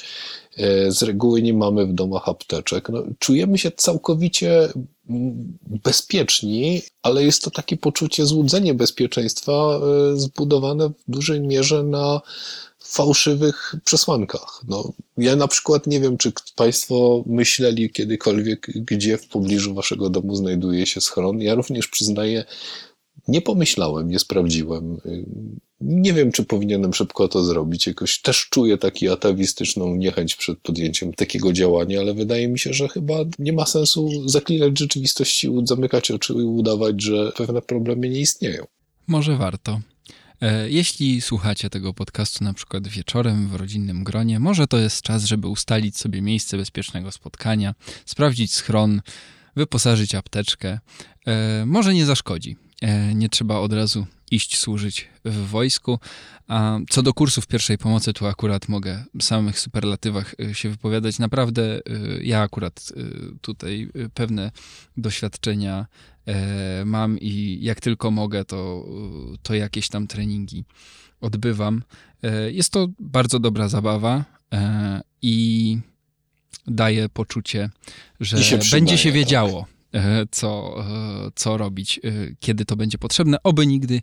E, 0.57 0.91
z 0.91 1.01
reguły 1.01 1.41
nie 1.41 1.53
mamy 1.53 1.85
w 1.85 1.93
domach 1.93 2.29
apteczek. 2.29 2.89
No, 2.89 3.03
czujemy 3.19 3.57
się 3.57 3.71
całkowicie 3.71 4.69
mm, 5.09 5.57
bezpieczni, 5.83 6.81
ale 7.03 7.23
jest 7.23 7.43
to 7.43 7.51
takie 7.51 7.77
poczucie 7.77 8.25
złudzenie 8.25 8.73
bezpieczeństwa 8.73 9.51
e, 9.51 10.17
zbudowane 10.17 10.89
w 10.89 11.03
dużej 11.07 11.41
mierze 11.41 11.83
na 11.83 12.21
fałszywych 12.79 13.75
przesłankach. 13.85 14.61
No, 14.67 14.93
ja 15.17 15.35
na 15.35 15.47
przykład 15.47 15.87
nie 15.87 15.99
wiem, 15.99 16.17
czy 16.17 16.31
Państwo 16.55 17.23
myśleli 17.25 17.89
kiedykolwiek, 17.89 18.67
gdzie 18.75 19.17
w 19.17 19.27
pobliżu 19.27 19.73
Waszego 19.73 20.09
domu 20.09 20.35
znajduje 20.35 20.85
się 20.85 21.01
schron. 21.01 21.41
Ja 21.41 21.55
również 21.55 21.87
przyznaję, 21.87 22.45
nie 23.27 23.41
pomyślałem, 23.41 24.09
nie 24.09 24.19
sprawdziłem. 24.19 24.97
nie 25.81 26.13
wiem, 26.13 26.31
czy 26.31 26.45
powinienem 26.45 26.93
szybko 26.93 27.27
to 27.27 27.43
zrobić. 27.43 27.87
Jakoś 27.87 28.21
też 28.21 28.47
czuję 28.49 28.77
taki 28.77 29.09
atawistyczną 29.09 29.95
niechęć 29.95 30.35
przed 30.35 30.59
podjęciem 30.59 31.13
takiego 31.13 31.53
działania, 31.53 31.99
ale 31.99 32.13
wydaje 32.13 32.47
mi 32.47 32.59
się, 32.59 32.73
że 32.73 32.87
chyba 32.87 33.15
nie 33.39 33.53
ma 33.53 33.65
sensu 33.65 34.29
zaklinać 34.29 34.79
rzeczywistości, 34.79 35.49
zamykać 35.63 36.11
oczy 36.11 36.33
i 36.33 36.43
udawać, 36.43 37.01
że 37.01 37.31
pewne 37.37 37.61
problemy 37.61 38.09
nie 38.09 38.19
istnieją. 38.19 38.65
Może 39.07 39.37
warto. 39.37 39.79
E, 40.41 40.69
jeśli 40.69 41.21
słuchacie 41.21 41.69
tego 41.69 41.93
podcastu 41.93 42.43
na 42.43 42.53
przykład 42.53 42.87
wieczorem 42.87 43.47
w 43.47 43.55
rodzinnym 43.55 44.03
gronie, 44.03 44.39
może 44.39 44.67
to 44.67 44.77
jest 44.77 45.01
czas, 45.01 45.23
żeby 45.23 45.47
ustalić 45.47 45.97
sobie 45.97 46.21
miejsce 46.21 46.57
bezpiecznego 46.57 47.11
spotkania, 47.11 47.75
sprawdzić 48.05 48.53
schron, 48.53 49.01
wyposażyć 49.55 50.15
apteczkę. 50.15 50.79
E, 51.27 51.65
może 51.65 51.93
nie 51.93 52.05
zaszkodzi. 52.05 52.55
E, 52.81 53.15
nie 53.15 53.29
trzeba 53.29 53.59
od 53.59 53.73
razu 53.73 54.05
iść 54.31 54.57
służyć 54.57 55.07
w 55.25 55.47
wojsku. 55.47 55.99
A 56.47 56.79
co 56.89 57.03
do 57.03 57.13
kursów 57.13 57.47
pierwszej 57.47 57.77
pomocy, 57.77 58.13
tu 58.13 58.27
akurat 58.27 58.69
mogę 58.69 59.03
w 59.19 59.23
samych 59.23 59.59
superlatywach 59.59 60.35
się 60.53 60.69
wypowiadać. 60.69 61.19
Naprawdę 61.19 61.81
ja 62.21 62.41
akurat 62.41 62.93
tutaj 63.41 63.89
pewne 64.13 64.51
doświadczenia 64.97 65.85
E, 66.27 66.85
mam 66.85 67.19
i 67.19 67.59
jak 67.61 67.79
tylko 67.79 68.11
mogę, 68.11 68.45
to, 68.45 68.85
to 69.43 69.53
jakieś 69.55 69.89
tam 69.89 70.07
treningi 70.07 70.65
odbywam. 71.21 71.83
E, 72.23 72.51
jest 72.51 72.71
to 72.71 72.87
bardzo 72.99 73.39
dobra 73.39 73.67
zabawa 73.67 74.25
e, 74.53 75.01
i 75.21 75.77
daje 76.67 77.09
poczucie, 77.09 77.69
że 78.19 78.43
się 78.43 78.59
będzie 78.71 78.97
się 78.97 79.09
tak. 79.09 79.80
Wiedziało. 79.93 80.25
Co, 80.31 80.75
co 81.35 81.57
robić, 81.57 81.99
kiedy 82.39 82.65
to 82.65 82.75
będzie 82.75 82.97
potrzebne. 82.97 83.43
Oby 83.43 83.67
nigdy 83.67 84.01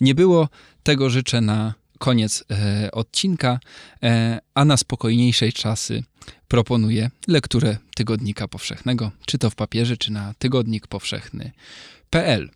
nie 0.00 0.14
było. 0.14 0.48
Tego 0.82 1.10
życzę 1.10 1.40
na 1.40 1.74
koniec 1.98 2.44
e, 2.50 2.90
odcinka, 2.92 3.60
e, 4.02 4.40
a 4.54 4.64
na 4.64 4.76
spokojniejszej 4.76 5.52
czasy 5.52 6.02
proponuję 6.48 7.10
lekturę 7.28 7.76
Tygodnika 7.94 8.48
Powszechnego, 8.48 9.10
czy 9.26 9.38
to 9.38 9.50
w 9.50 9.54
papierze, 9.54 9.96
czy 9.96 10.12
na 10.12 10.34
tygodnikpowszechny.pl. 10.38 12.50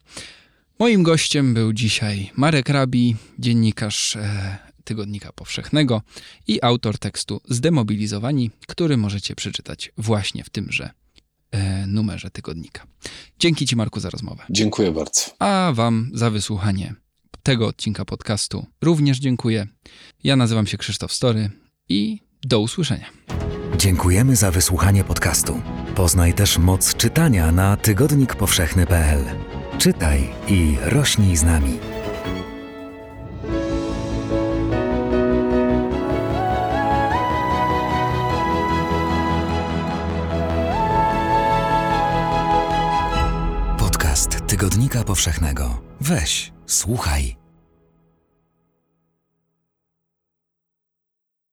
Moim 0.79 1.03
gościem 1.03 1.55
był 1.55 1.73
dzisiaj 1.73 2.31
Marek 2.37 2.69
Rabi, 2.69 3.17
dziennikarz 3.39 4.17
e, 4.17 4.59
Tygodnika 4.85 5.33
Powszechnego 5.33 6.03
i 6.49 6.63
autor 6.63 6.99
tekstu 6.99 7.41
Zdemobilizowani, 7.49 8.51
który 8.67 8.97
możecie 8.97 9.35
przeczytać 9.35 9.93
właśnie 9.99 10.45
w 10.45 10.51
tymże 10.51 10.91
numerze 11.87 12.31
tygodnika. 12.31 12.87
Dzięki 13.39 13.67
Ci, 13.67 13.77
Marku, 13.77 14.01
za 14.01 14.11
rozmowę. 14.11 14.45
Dziękuję 14.51 14.93
bardzo. 14.93 15.23
A 15.39 15.73
Wam 15.75 16.11
za 16.15 16.31
wysłuchanie 16.31 16.95
tego 17.43 17.67
odcinka 17.67 18.05
podcastu 18.05 18.67
również 18.83 19.19
dziękuję. 19.19 19.67
Ja 20.25 20.37
nazywam 20.37 20.67
się 20.67 20.79
Krzysztof 20.79 21.13
Story 21.13 21.51
i 21.89 22.21
do 22.45 22.61
usłyszenia. 22.61 23.07
Dziękujemy 23.79 24.37
za 24.37 24.51
wysłuchanie 24.51 25.05
podcastu. 25.05 25.61
Poznaj 25.95 26.35
też 26.35 26.59
moc 26.59 26.97
czytania 26.97 27.53
na 27.53 27.77
tygodnikpowszechny.pl. 27.77 29.25
Czytaj 29.79 30.29
i 30.49 30.77
rośnij 30.83 31.37
z 31.37 31.43
nami. 31.43 31.92
Tygodnika 44.63 45.05
Powszechnego. 45.05 45.83
Weź 46.01 46.53
Słuchaj 46.67 47.42